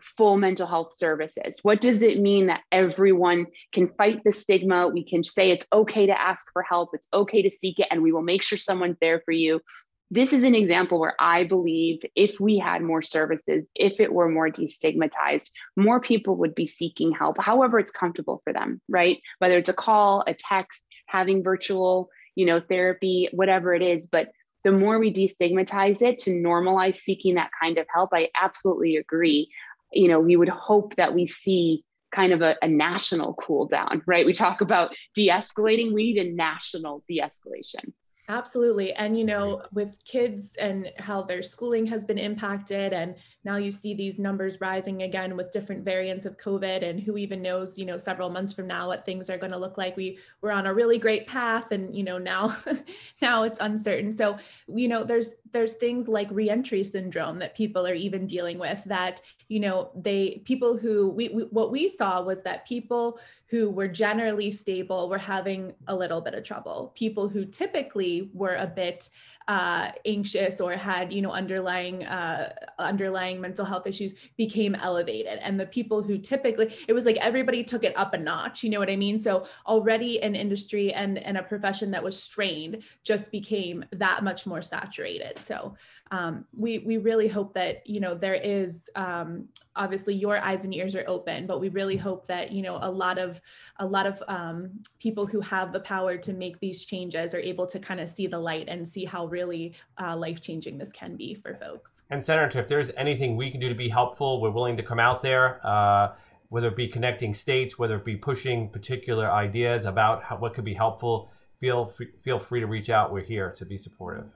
full 0.04 0.37
mental 0.37 0.66
health 0.66 0.97
services? 0.99 1.61
What 1.62 1.80
does 1.80 2.02
it 2.02 2.21
mean 2.21 2.47
that 2.47 2.61
everyone 2.71 3.47
can 3.73 3.88
fight 3.97 4.21
the 4.23 4.33
stigma? 4.33 4.88
We 4.88 5.02
can 5.02 5.25
say 5.25 5.50
it's 5.50 5.66
okay 5.73 6.06
to 6.06 6.21
ask 6.21 6.52
for 6.52 6.62
help, 6.62 6.90
it's 6.92 7.09
okay 7.12 7.40
to 7.40 7.50
seek 7.50 7.78
it, 7.78 7.88
and 7.90 8.02
we 8.02 8.12
will 8.12 8.23
make 8.23 8.42
sure 8.42 8.59
someone's 8.59 8.99
there 9.00 9.23
for 9.25 9.33
you. 9.33 9.62
This 10.11 10.33
is 10.33 10.45
an 10.45 10.55
example 10.55 11.01
where 11.01 11.17
I 11.19 11.45
believe 11.45 12.01
if 12.15 12.39
we 12.39 12.59
had 12.59 12.83
more 12.83 13.03
services, 13.03 13.65
if 13.75 14.01
it 14.01 14.13
were 14.13 14.29
more 14.29 14.49
destigmatized, 14.49 15.51
more 15.77 16.01
people 16.01 16.37
would 16.37 16.55
be 16.55 16.67
seeking 16.67 17.13
help, 17.13 17.37
however 17.41 17.79
it's 17.79 17.91
comfortable 17.91 18.41
for 18.45 18.53
them, 18.53 18.81
right? 18.89 19.19
Whether 19.39 19.59
it's 19.59 19.69
a 19.69 19.75
call, 19.75 20.23
a 20.27 20.35
text, 20.35 20.85
having 21.07 21.43
virtual, 21.43 22.11
you 22.35 22.47
know, 22.47 22.61
therapy, 22.61 23.29
whatever 23.33 23.75
it 23.75 23.83
is, 23.83 24.07
but 24.07 24.31
the 24.63 24.73
more 24.73 24.99
we 24.99 25.13
destigmatize 25.13 26.01
it 26.01 26.19
to 26.21 26.31
normalize 26.31 26.95
seeking 26.95 27.35
that 27.35 27.51
kind 27.61 27.77
of 27.77 27.87
help, 27.93 28.11
I 28.13 28.31
absolutely 28.35 28.97
agree 28.97 29.51
you 29.95 30.09
know, 30.09 30.21
we 30.21 30.37
would 30.37 30.49
hope 30.49 30.97
that 30.97 31.15
we 31.15 31.27
see 31.27 31.85
kind 32.13 32.33
of 32.33 32.43
a, 32.43 32.57
a 32.63 32.69
national 32.69 33.35
cool 33.35 33.67
down, 33.67 34.03
right? 34.07 34.27
We 34.27 34.33
talk 34.33 34.61
about 34.61 34.95
de 35.15 35.29
escalating, 35.29 35.93
we 35.93 36.13
need 36.13 36.19
a 36.19 36.33
national 36.33 37.03
de 37.09 37.21
escalation. 37.21 37.93
Absolutely. 38.28 38.95
And, 38.95 39.19
you 39.19 39.25
know, 39.25 39.62
with 39.73 40.02
kids 40.04 40.57
and 40.57 40.90
how 40.99 41.21
their 41.23 41.43
schooling 41.43 41.85
has 41.87 42.07
been 42.07 42.16
impacted, 42.16 42.95
and 42.95 43.16
now 43.45 43.57
you 43.59 43.71
see 43.71 43.93
these 43.93 44.19
numbers 44.19 44.62
rising 44.62 45.02
again 45.02 45.37
with 45.37 45.52
different 45.52 45.85
variants 45.85 46.25
of 46.25 46.38
COVID, 46.38 46.83
and 46.83 46.99
who 46.99 47.19
even 47.19 47.43
knows, 47.43 47.76
you 47.76 47.85
know, 47.85 47.99
several 47.99 48.31
months 48.31 48.54
from 48.54 48.66
now 48.66 48.87
what 48.87 49.04
things 49.04 49.28
are 49.28 49.37
going 49.37 49.52
to 49.52 49.59
look 49.59 49.76
like. 49.76 49.95
We 49.99 50.19
were 50.40 50.52
on 50.52 50.66
a 50.66 50.73
really 50.73 50.97
great 50.97 51.26
path, 51.26 51.71
and, 51.71 51.95
you 51.95 52.02
know, 52.02 52.16
now, 52.16 52.57
now 53.21 53.43
it's 53.43 53.59
uncertain. 53.61 54.11
So, 54.11 54.38
you 54.75 54.88
know, 54.88 55.04
there's, 55.04 55.35
there's 55.52 55.75
things 55.75 56.09
like 56.09 56.28
reentry 56.31 56.83
syndrome 56.83 57.38
that 57.40 57.54
people 57.54 57.87
are 57.87 57.95
even 57.95 58.26
dealing 58.26 58.59
with 58.59 58.83
that, 58.85 59.21
you 59.49 59.61
know, 59.61 59.90
they, 59.95 60.40
people 60.47 60.78
who 60.78 61.11
we, 61.11 61.28
we 61.28 61.43
what 61.45 61.71
we 61.71 61.88
saw 61.88 62.23
was 62.23 62.43
that 62.43 62.66
people 62.66 63.21
who 63.49 63.71
were 63.71 63.87
generally 63.87 64.50
stable 64.50 65.09
were 65.11 65.19
having 65.19 65.75
a 65.87 65.95
little 65.95 66.21
bit 66.21 66.35
of 66.35 66.43
trouble. 66.43 66.93
People 66.97 67.28
who 67.28 67.45
typically 67.45 68.13
were 68.23 68.54
a 68.54 68.66
bit 68.66 69.09
uh, 69.49 69.91
anxious 70.07 70.61
or 70.61 70.73
had 70.73 71.13
you 71.13 71.21
know 71.21 71.31
underlying 71.31 72.05
uh, 72.05 72.53
underlying 72.79 73.41
mental 73.41 73.65
health 73.65 73.87
issues 73.87 74.15
became 74.37 74.75
elevated. 74.75 75.39
And 75.43 75.59
the 75.61 75.67
people 75.67 76.03
who 76.03 76.19
typically 76.19 76.75
it 76.89 76.93
was 76.93 77.05
like 77.05 77.17
everybody 77.17 77.63
took 77.63 77.85
it 77.85 77.97
up 77.97 78.15
a 78.15 78.19
notch 78.19 78.63
you 78.63 78.71
know 78.71 78.79
what 78.79 78.91
i 78.91 78.97
mean? 78.97 79.19
So 79.19 79.47
already 79.67 80.23
an 80.23 80.35
industry 80.35 80.92
and 80.92 81.18
and 81.18 81.37
a 81.37 81.42
profession 81.42 81.90
that 81.90 82.03
was 82.03 82.21
strained 82.21 82.85
just 83.03 83.31
became 83.31 83.85
that 83.92 84.25
much 84.25 84.47
more 84.47 84.62
saturated. 84.62 85.38
So 85.38 85.75
um, 86.11 86.45
we 86.57 86.79
we 86.79 86.99
really 86.99 87.29
hope 87.29 87.55
that 87.55 87.87
you 87.87 87.99
know 88.01 88.14
there 88.14 88.35
is 88.35 88.88
um, 88.95 89.49
obviously 89.75 90.14
your 90.14 90.38
eyes 90.38 90.64
and 90.64 90.75
ears 90.75 90.95
are 90.95 91.05
open, 91.09 91.47
but 91.47 91.61
we 91.61 91.68
really 91.71 91.97
hope 91.97 92.27
that 92.29 92.53
you 92.53 92.62
know 92.62 92.79
a 92.81 92.90
lot 92.90 93.18
of 93.18 93.40
a 93.79 93.87
lot 93.87 94.07
of 94.07 94.23
um, 94.29 94.71
people 95.01 95.27
who 95.27 95.40
have 95.40 95.73
the 95.73 95.81
power 95.81 96.16
to 96.18 96.33
make 96.33 96.61
these 96.61 96.85
changes 96.85 97.35
are 97.35 97.40
able 97.40 97.66
to 97.66 97.79
kind 97.79 98.01
of 98.01 98.09
see 98.09 98.27
the 98.27 98.38
light 98.38 98.68
and 98.68 98.87
see 98.87 99.05
how 99.05 99.27
really 99.35 99.75
uh, 100.01 100.16
life 100.16 100.40
changing 100.40 100.79
this 100.79 100.92
can 100.92 101.16
be 101.16 101.35
for 101.35 101.55
folks. 101.55 102.03
And 102.11 102.23
Senator, 102.23 102.61
if 102.61 102.68
there's 102.68 102.90
anything 102.97 103.37
we 103.37 103.51
can 103.51 103.61
do 103.61 103.68
to 103.68 103.75
be 103.75 103.88
helpful, 103.88 104.40
we're 104.40 104.51
willing 104.51 104.77
to 104.77 104.83
come 104.83 105.01
out 105.01 105.20
there. 105.20 105.61
Uh, 105.66 106.14
whether 106.51 106.68
it 106.68 106.77
be 106.77 106.87
connecting 106.87 107.35
states, 107.35 107.79
whether 107.81 107.97
it 107.97 108.05
be 108.05 108.16
pushing 108.16 108.68
particular 108.68 109.29
ideas 109.29 109.87
about 109.87 110.23
how, 110.23 110.37
what 110.37 110.55
could 110.55 110.64
be 110.64 110.75
helpful, 110.75 111.33
feel 111.59 111.90
feel 112.23 112.38
free 112.38 112.61
to 112.61 112.66
reach 112.66 112.90
out. 112.90 113.12
We're 113.12 113.23
here 113.23 113.51
to 113.51 113.64
be 113.64 113.77
supportive 113.77 114.27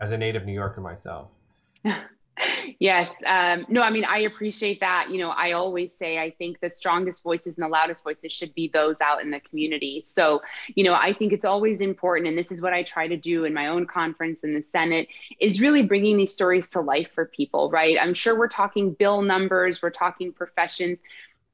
as 0.00 0.10
a 0.10 0.16
native 0.16 0.46
New 0.46 0.54
Yorker 0.54 0.80
myself. 0.80 1.28
yes. 2.78 3.10
Um, 3.26 3.66
no, 3.68 3.82
I 3.82 3.90
mean, 3.90 4.04
I 4.04 4.20
appreciate 4.20 4.80
that. 4.80 5.08
You 5.10 5.18
know, 5.18 5.30
I 5.30 5.52
always 5.52 5.92
say 5.92 6.18
I 6.18 6.30
think 6.30 6.60
the 6.60 6.70
strongest 6.70 7.22
voices 7.22 7.56
and 7.56 7.64
the 7.64 7.68
loudest 7.68 8.04
voices 8.04 8.32
should 8.32 8.54
be 8.54 8.68
those 8.68 8.96
out 9.00 9.22
in 9.22 9.30
the 9.30 9.40
community. 9.40 10.02
So, 10.04 10.42
you 10.74 10.84
know, 10.84 10.94
I 10.94 11.12
think 11.12 11.32
it's 11.32 11.44
always 11.44 11.80
important, 11.80 12.28
and 12.28 12.38
this 12.38 12.50
is 12.50 12.62
what 12.62 12.72
I 12.72 12.82
try 12.82 13.08
to 13.08 13.16
do 13.16 13.44
in 13.44 13.54
my 13.54 13.68
own 13.68 13.86
conference 13.86 14.44
in 14.44 14.54
the 14.54 14.64
Senate, 14.72 15.08
is 15.40 15.60
really 15.60 15.82
bringing 15.82 16.16
these 16.16 16.32
stories 16.32 16.68
to 16.70 16.80
life 16.80 17.12
for 17.14 17.26
people, 17.26 17.70
right? 17.70 17.96
I'm 18.00 18.14
sure 18.14 18.38
we're 18.38 18.48
talking 18.48 18.92
bill 18.92 19.22
numbers, 19.22 19.82
we're 19.82 19.90
talking 19.90 20.32
professions, 20.32 20.98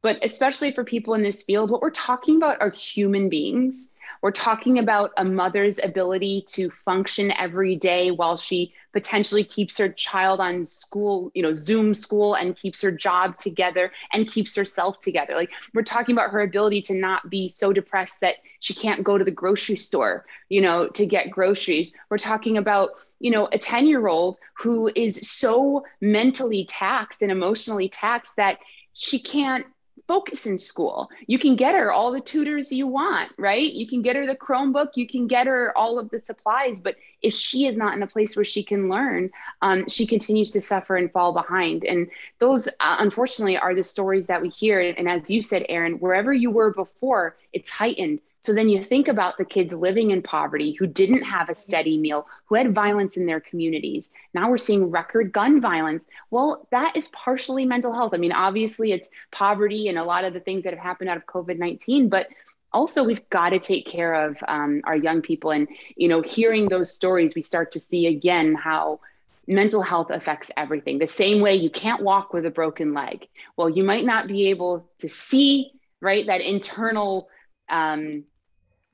but 0.03 0.18
especially 0.22 0.72
for 0.72 0.85
people 0.85 1.14
in 1.14 1.22
this 1.22 1.42
field, 1.42 1.70
what 1.70 1.83
we're 1.83 1.90
talking 1.90 2.37
about 2.37 2.61
are 2.61 2.70
human 2.70 3.29
beings 3.29 3.92
we're 4.22 4.31
talking 4.31 4.79
about 4.79 5.12
a 5.16 5.24
mother's 5.24 5.79
ability 5.83 6.44
to 6.48 6.70
function 6.70 7.33
every 7.33 7.76
day 7.76 8.11
while 8.11 8.37
she 8.37 8.74
potentially 8.92 9.44
keeps 9.44 9.76
her 9.76 9.90
child 9.90 10.40
on 10.40 10.64
school, 10.64 11.31
you 11.35 11.42
know, 11.42 11.52
Zoom 11.52 11.94
school 11.94 12.35
and 12.35 12.57
keeps 12.57 12.81
her 12.81 12.90
job 12.90 13.38
together 13.38 13.92
and 14.12 14.31
keeps 14.31 14.57
herself 14.57 15.00
together. 15.00 15.35
Like 15.35 15.50
we're 15.74 15.83
talking 15.83 16.14
about 16.14 16.31
her 16.31 16.40
ability 16.40 16.83
to 16.83 16.94
not 16.94 17.29
be 17.29 17.48
so 17.48 17.72
depressed 17.72 18.20
that 18.20 18.37
she 18.61 18.72
can't 18.72 19.05
go 19.05 19.18
to 19.18 19.24
the 19.24 19.31
grocery 19.31 19.76
store, 19.76 20.24
you 20.48 20.62
know, 20.62 20.88
to 20.88 21.05
get 21.05 21.31
groceries. 21.31 21.92
We're 22.09 22.18
talking 22.18 22.57
about, 22.57 22.90
you 23.20 23.31
know, 23.31 23.48
a 23.52 23.59
10 23.59 23.87
year 23.87 24.07
old 24.07 24.38
who 24.59 24.90
is 24.96 25.29
so 25.31 25.85
mentally 26.00 26.64
taxed 26.64 27.20
and 27.20 27.31
emotionally 27.31 27.90
taxed 27.90 28.37
that 28.37 28.59
she 28.94 29.18
can't 29.18 29.66
focus 30.07 30.47
in 30.47 30.59
school. 30.59 31.09
You 31.27 31.38
can 31.38 31.57
get 31.57 31.75
her 31.75 31.92
all 31.92 32.12
the 32.12 32.21
tutors 32.21 32.73
you 32.73 32.87
want, 32.87 33.33
right? 33.38 33.73
You 33.73 33.87
can 33.87 34.03
get 34.03 34.16
her 34.16 34.27
the 34.27 34.37
Chromebook, 34.37 34.97
you 34.97 35.07
can 35.07 35.27
get 35.27 35.47
her 35.47 35.77
all 35.77 35.99
of 35.99 36.11
the 36.11 36.21
supplies, 36.25 36.81
but 36.81 36.97
if 37.23 37.35
she 37.35 37.66
is 37.66 37.77
not 37.77 37.95
in 37.97 38.03
a 38.03 38.07
place 38.07 38.37
where 38.37 38.45
she 38.45 38.62
can 38.62 38.88
learn, 38.88 39.31
um, 39.62 39.88
she 39.88 40.07
continues 40.07 40.51
to 40.53 40.61
suffer 40.61 40.97
and 40.97 41.11
fall 41.11 41.33
behind. 41.33 41.85
And 41.85 42.09
those, 42.38 42.69
uh, 42.69 42.97
unfortunately, 43.01 43.59
are 43.59 43.75
the 43.75 43.83
stories 43.85 44.27
that 44.29 44.42
we 44.42 44.49
hear. 44.49 44.81
And 44.81 45.09
as 45.09 45.29
you 45.31 45.40
said, 45.40 45.66
Erin, 45.69 45.95
wherever 45.95 46.33
you 46.33 46.51
were 46.51 46.73
before, 46.73 47.37
it's 47.53 47.71
heightened. 47.71 48.21
So 48.46 48.52
then 48.52 48.68
you 48.68 48.85
think 48.85 49.09
about 49.09 49.38
the 49.38 49.44
kids 49.44 49.72
living 49.72 50.12
in 50.12 50.22
poverty 50.22 50.70
who 50.70 50.87
didn't 50.87 51.22
have 51.22 51.48
a 51.48 51.54
steady 51.56 51.98
meal, 51.98 52.28
who 52.44 52.54
had 52.54 52.72
violence 52.72 53.16
in 53.16 53.26
their 53.26 53.40
communities. 53.40 54.09
Now 54.35 54.48
we're 54.48 54.56
seeing 54.56 54.88
record 54.88 55.32
gun 55.32 55.61
violence. 55.61 56.04
Well, 56.30 56.68
that 56.70 56.96
is 56.96 57.09
partially 57.09 57.66
mental 57.66 57.92
health. 57.92 58.14
I 58.14 58.18
mean, 58.18 58.30
obviously 58.30 58.92
it's 58.92 59.09
poverty 59.32 59.88
and 59.88 59.98
a 59.98 60.04
lot 60.04 60.24
of 60.24 60.32
the 60.32 60.38
things 60.38 60.62
that 60.62 60.72
have 60.72 60.80
happened 60.80 61.11
out 61.11 61.16
of 61.16 61.26
COVID 61.26 61.59
19, 61.59 62.09
but 62.09 62.28
also 62.72 63.02
we've 63.02 63.28
got 63.30 63.48
to 63.48 63.59
take 63.59 63.85
care 63.85 64.14
of 64.14 64.37
um, 64.46 64.80
our 64.85 64.96
young 64.96 65.22
people. 65.22 65.50
And, 65.50 65.66
you 65.96 66.06
know, 66.06 66.22
hearing 66.22 66.68
those 66.68 66.94
stories, 66.94 67.35
we 67.35 67.42
start 67.42 67.72
to 67.72 67.80
see 67.80 68.06
again 68.06 68.54
how 68.54 69.00
mental 69.48 69.82
health 69.82 70.11
affects 70.11 70.52
everything. 70.56 71.00
The 71.00 71.09
same 71.09 71.40
way 71.40 71.56
you 71.56 71.70
can't 71.70 72.04
walk 72.04 72.32
with 72.32 72.46
a 72.46 72.50
broken 72.50 72.94
leg. 72.94 73.26
Well, 73.56 73.68
you 73.68 73.82
might 73.82 74.04
not 74.04 74.28
be 74.28 74.50
able 74.50 74.88
to 75.00 75.09
see, 75.09 75.72
right, 76.00 76.24
that 76.26 76.42
internal 76.42 77.28
um, 77.68 78.22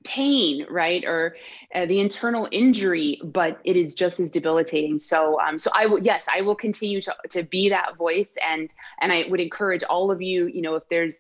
pain, 0.05 0.67
right, 0.71 1.05
or 1.05 1.37
uh, 1.75 1.87
the 1.87 2.01
internal 2.01 2.49
injury, 2.51 3.21
but 3.25 3.61
it 3.65 3.77
is 3.77 3.95
just 3.95 4.21
as 4.21 4.31
debilitating. 4.31 4.99
So, 4.99 5.41
um, 5.41 5.59
so 5.59 5.71
I 5.75 5.87
will, 5.87 6.01
yes, 6.01 6.27
I 6.33 6.43
will 6.43 6.57
continue 6.57 7.01
to 7.03 7.15
to 7.31 7.43
be 7.43 7.71
that 7.71 7.97
voice, 7.97 8.33
and 8.47 8.73
and 9.01 9.13
I 9.13 9.27
would 9.29 9.41
encourage 9.41 9.83
all 9.83 10.11
of 10.11 10.23
you, 10.23 10.47
you 10.47 10.63
know, 10.63 10.75
if 10.77 10.89
there's 10.89 11.19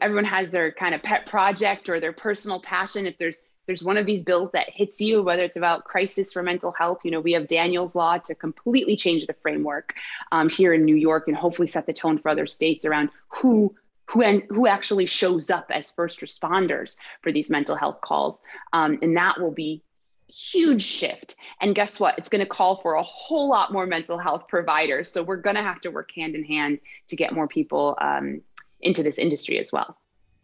everyone 0.00 0.24
has 0.24 0.50
their 0.50 0.70
kind 0.72 0.94
of 0.94 1.02
pet 1.02 1.26
project 1.26 1.88
or 1.88 2.00
their 2.00 2.12
personal 2.12 2.60
passion, 2.60 3.06
if 3.06 3.18
there's 3.18 3.40
there's 3.66 3.82
one 3.82 3.96
of 3.96 4.06
these 4.06 4.22
bills 4.22 4.50
that 4.52 4.68
hits 4.68 5.00
you, 5.00 5.22
whether 5.22 5.44
it's 5.44 5.56
about 5.56 5.84
crisis 5.84 6.32
for 6.32 6.42
mental 6.42 6.72
health, 6.72 7.00
you 7.04 7.10
know, 7.10 7.20
we 7.20 7.32
have 7.32 7.46
Daniel's 7.46 7.94
Law 7.94 8.18
to 8.18 8.34
completely 8.34 8.96
change 8.96 9.26
the 9.26 9.34
framework 9.34 9.94
um, 10.32 10.48
here 10.48 10.74
in 10.74 10.84
New 10.84 10.96
York 10.96 11.28
and 11.28 11.36
hopefully 11.36 11.68
set 11.68 11.86
the 11.86 11.92
tone 11.92 12.18
for 12.18 12.30
other 12.30 12.46
states 12.46 12.84
around 12.84 13.10
who 13.28 13.74
who, 14.10 14.40
who 14.48 14.66
actually 14.66 15.06
shows 15.06 15.50
up 15.50 15.70
as 15.70 15.90
first 15.90 16.20
responders 16.20 16.96
for 17.22 17.32
these 17.32 17.50
mental 17.50 17.76
health 17.76 18.00
calls. 18.00 18.36
Um, 18.72 18.98
and 19.02 19.16
that 19.16 19.40
will 19.40 19.52
be 19.52 19.82
huge 20.28 20.82
shift. 20.82 21.36
And 21.60 21.74
guess 21.74 21.98
what? 21.98 22.18
It's 22.18 22.28
going 22.28 22.40
to 22.40 22.46
call 22.46 22.76
for 22.76 22.94
a 22.94 23.02
whole 23.02 23.48
lot 23.48 23.72
more 23.72 23.86
mental 23.86 24.18
health 24.18 24.48
providers. 24.48 25.10
So 25.10 25.22
we're 25.22 25.36
going 25.36 25.56
to 25.56 25.62
have 25.62 25.80
to 25.82 25.90
work 25.90 26.10
hand 26.14 26.34
in 26.34 26.44
hand 26.44 26.78
to 27.08 27.16
get 27.16 27.32
more 27.32 27.48
people 27.48 27.96
um, 28.00 28.42
into 28.80 29.02
this 29.02 29.18
industry 29.18 29.58
as 29.58 29.72
well. 29.72 29.96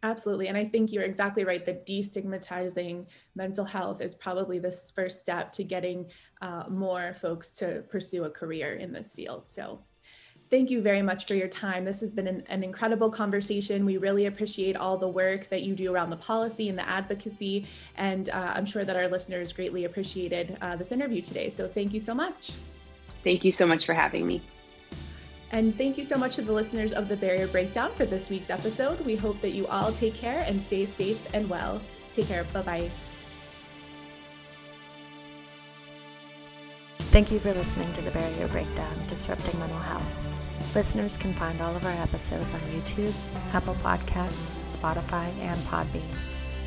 Absolutely. 0.02 0.48
And 0.48 0.56
I 0.56 0.64
think 0.64 0.92
you're 0.92 1.04
exactly 1.04 1.44
right 1.44 1.64
that 1.64 1.86
destigmatizing 1.86 3.06
mental 3.34 3.64
health 3.64 4.00
is 4.00 4.14
probably 4.14 4.58
the 4.58 4.70
first 4.70 5.22
step 5.22 5.52
to 5.54 5.64
getting 5.64 6.06
uh, 6.42 6.64
more 6.68 7.14
folks 7.14 7.50
to 7.52 7.82
pursue 7.88 8.24
a 8.24 8.30
career 8.30 8.74
in 8.74 8.92
this 8.92 9.12
field. 9.12 9.44
So 9.48 9.80
thank 10.50 10.70
you 10.70 10.80
very 10.80 11.02
much 11.02 11.26
for 11.26 11.34
your 11.34 11.48
time. 11.48 11.84
This 11.84 12.00
has 12.00 12.12
been 12.12 12.26
an, 12.26 12.42
an, 12.48 12.62
incredible 12.62 13.10
conversation. 13.10 13.84
We 13.84 13.96
really 13.96 14.26
appreciate 14.26 14.76
all 14.76 14.96
the 14.96 15.08
work 15.08 15.48
that 15.48 15.62
you 15.62 15.74
do 15.74 15.92
around 15.92 16.10
the 16.10 16.16
policy 16.16 16.68
and 16.68 16.78
the 16.78 16.88
advocacy. 16.88 17.66
And 17.96 18.28
uh, 18.30 18.52
I'm 18.54 18.66
sure 18.66 18.84
that 18.84 18.96
our 18.96 19.08
listeners 19.08 19.52
greatly 19.52 19.84
appreciated 19.84 20.56
uh, 20.60 20.76
this 20.76 20.92
interview 20.92 21.20
today. 21.20 21.50
So 21.50 21.68
thank 21.68 21.92
you 21.92 22.00
so 22.00 22.14
much. 22.14 22.52
Thank 23.24 23.44
you 23.44 23.52
so 23.52 23.66
much 23.66 23.86
for 23.86 23.94
having 23.94 24.26
me. 24.26 24.40
And 25.52 25.76
thank 25.76 25.96
you 25.96 26.04
so 26.04 26.16
much 26.16 26.36
to 26.36 26.42
the 26.42 26.52
listeners 26.52 26.92
of 26.92 27.08
the 27.08 27.16
Barrier 27.16 27.46
Breakdown 27.46 27.92
for 27.96 28.04
this 28.04 28.30
week's 28.30 28.50
episode. 28.50 29.00
We 29.06 29.16
hope 29.16 29.40
that 29.42 29.50
you 29.50 29.66
all 29.68 29.92
take 29.92 30.14
care 30.14 30.42
and 30.46 30.62
stay 30.62 30.84
safe 30.86 31.20
and 31.34 31.48
well. 31.48 31.80
Take 32.12 32.28
care. 32.28 32.44
Bye 32.52 32.62
bye. 32.62 32.90
Thank 37.16 37.30
you 37.30 37.38
for 37.38 37.52
listening 37.54 37.92
to 37.94 38.02
the 38.02 38.10
Barrier 38.10 38.48
Breakdown 38.48 38.94
Disrupting 39.08 39.58
Mental 39.58 39.78
Health. 39.78 40.35
Listeners 40.76 41.16
can 41.16 41.32
find 41.32 41.62
all 41.62 41.74
of 41.74 41.86
our 41.86 42.02
episodes 42.02 42.52
on 42.52 42.60
YouTube, 42.60 43.14
Apple 43.54 43.76
Podcasts, 43.76 44.54
Spotify, 44.70 45.34
and 45.38 45.58
Podbean. 45.68 46.02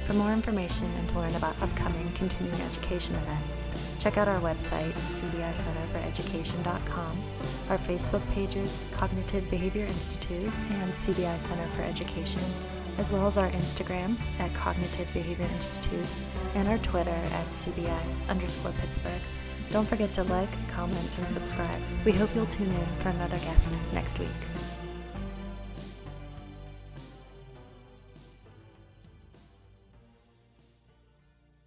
For 0.07 0.13
more 0.13 0.33
information 0.33 0.91
and 0.97 1.07
to 1.09 1.19
learn 1.19 1.35
about 1.35 1.55
upcoming 1.61 2.11
continuing 2.13 2.59
education 2.61 3.13
events, 3.17 3.69
check 3.99 4.17
out 4.17 4.27
our 4.27 4.41
website, 4.41 4.93
cbicenterforeducation.com, 4.93 7.23
our 7.69 7.77
Facebook 7.77 8.27
pages, 8.31 8.83
Cognitive 8.93 9.47
Behavior 9.51 9.85
Institute 9.85 10.51
and 10.71 10.91
CBI 10.91 11.39
Center 11.39 11.67
for 11.75 11.83
Education, 11.83 12.41
as 12.97 13.13
well 13.13 13.27
as 13.27 13.37
our 13.37 13.51
Instagram 13.51 14.17
at 14.39 14.51
Cognitive 14.55 15.07
Behavior 15.13 15.45
Institute 15.53 16.07
and 16.55 16.67
our 16.67 16.79
Twitter 16.79 17.11
at 17.11 17.47
CBI 17.49 18.01
underscore 18.27 18.73
Pittsburgh. 18.81 19.21
Don't 19.69 19.87
forget 19.87 20.13
to 20.15 20.23
like, 20.23 20.49
comment, 20.69 21.17
and 21.19 21.29
subscribe. 21.31 21.79
We 22.03 22.11
hope 22.11 22.29
you'll 22.35 22.47
tune 22.47 22.71
in 22.71 22.87
for 22.99 23.09
another 23.09 23.37
guest 23.39 23.69
next 23.93 24.19
week. 24.19 24.29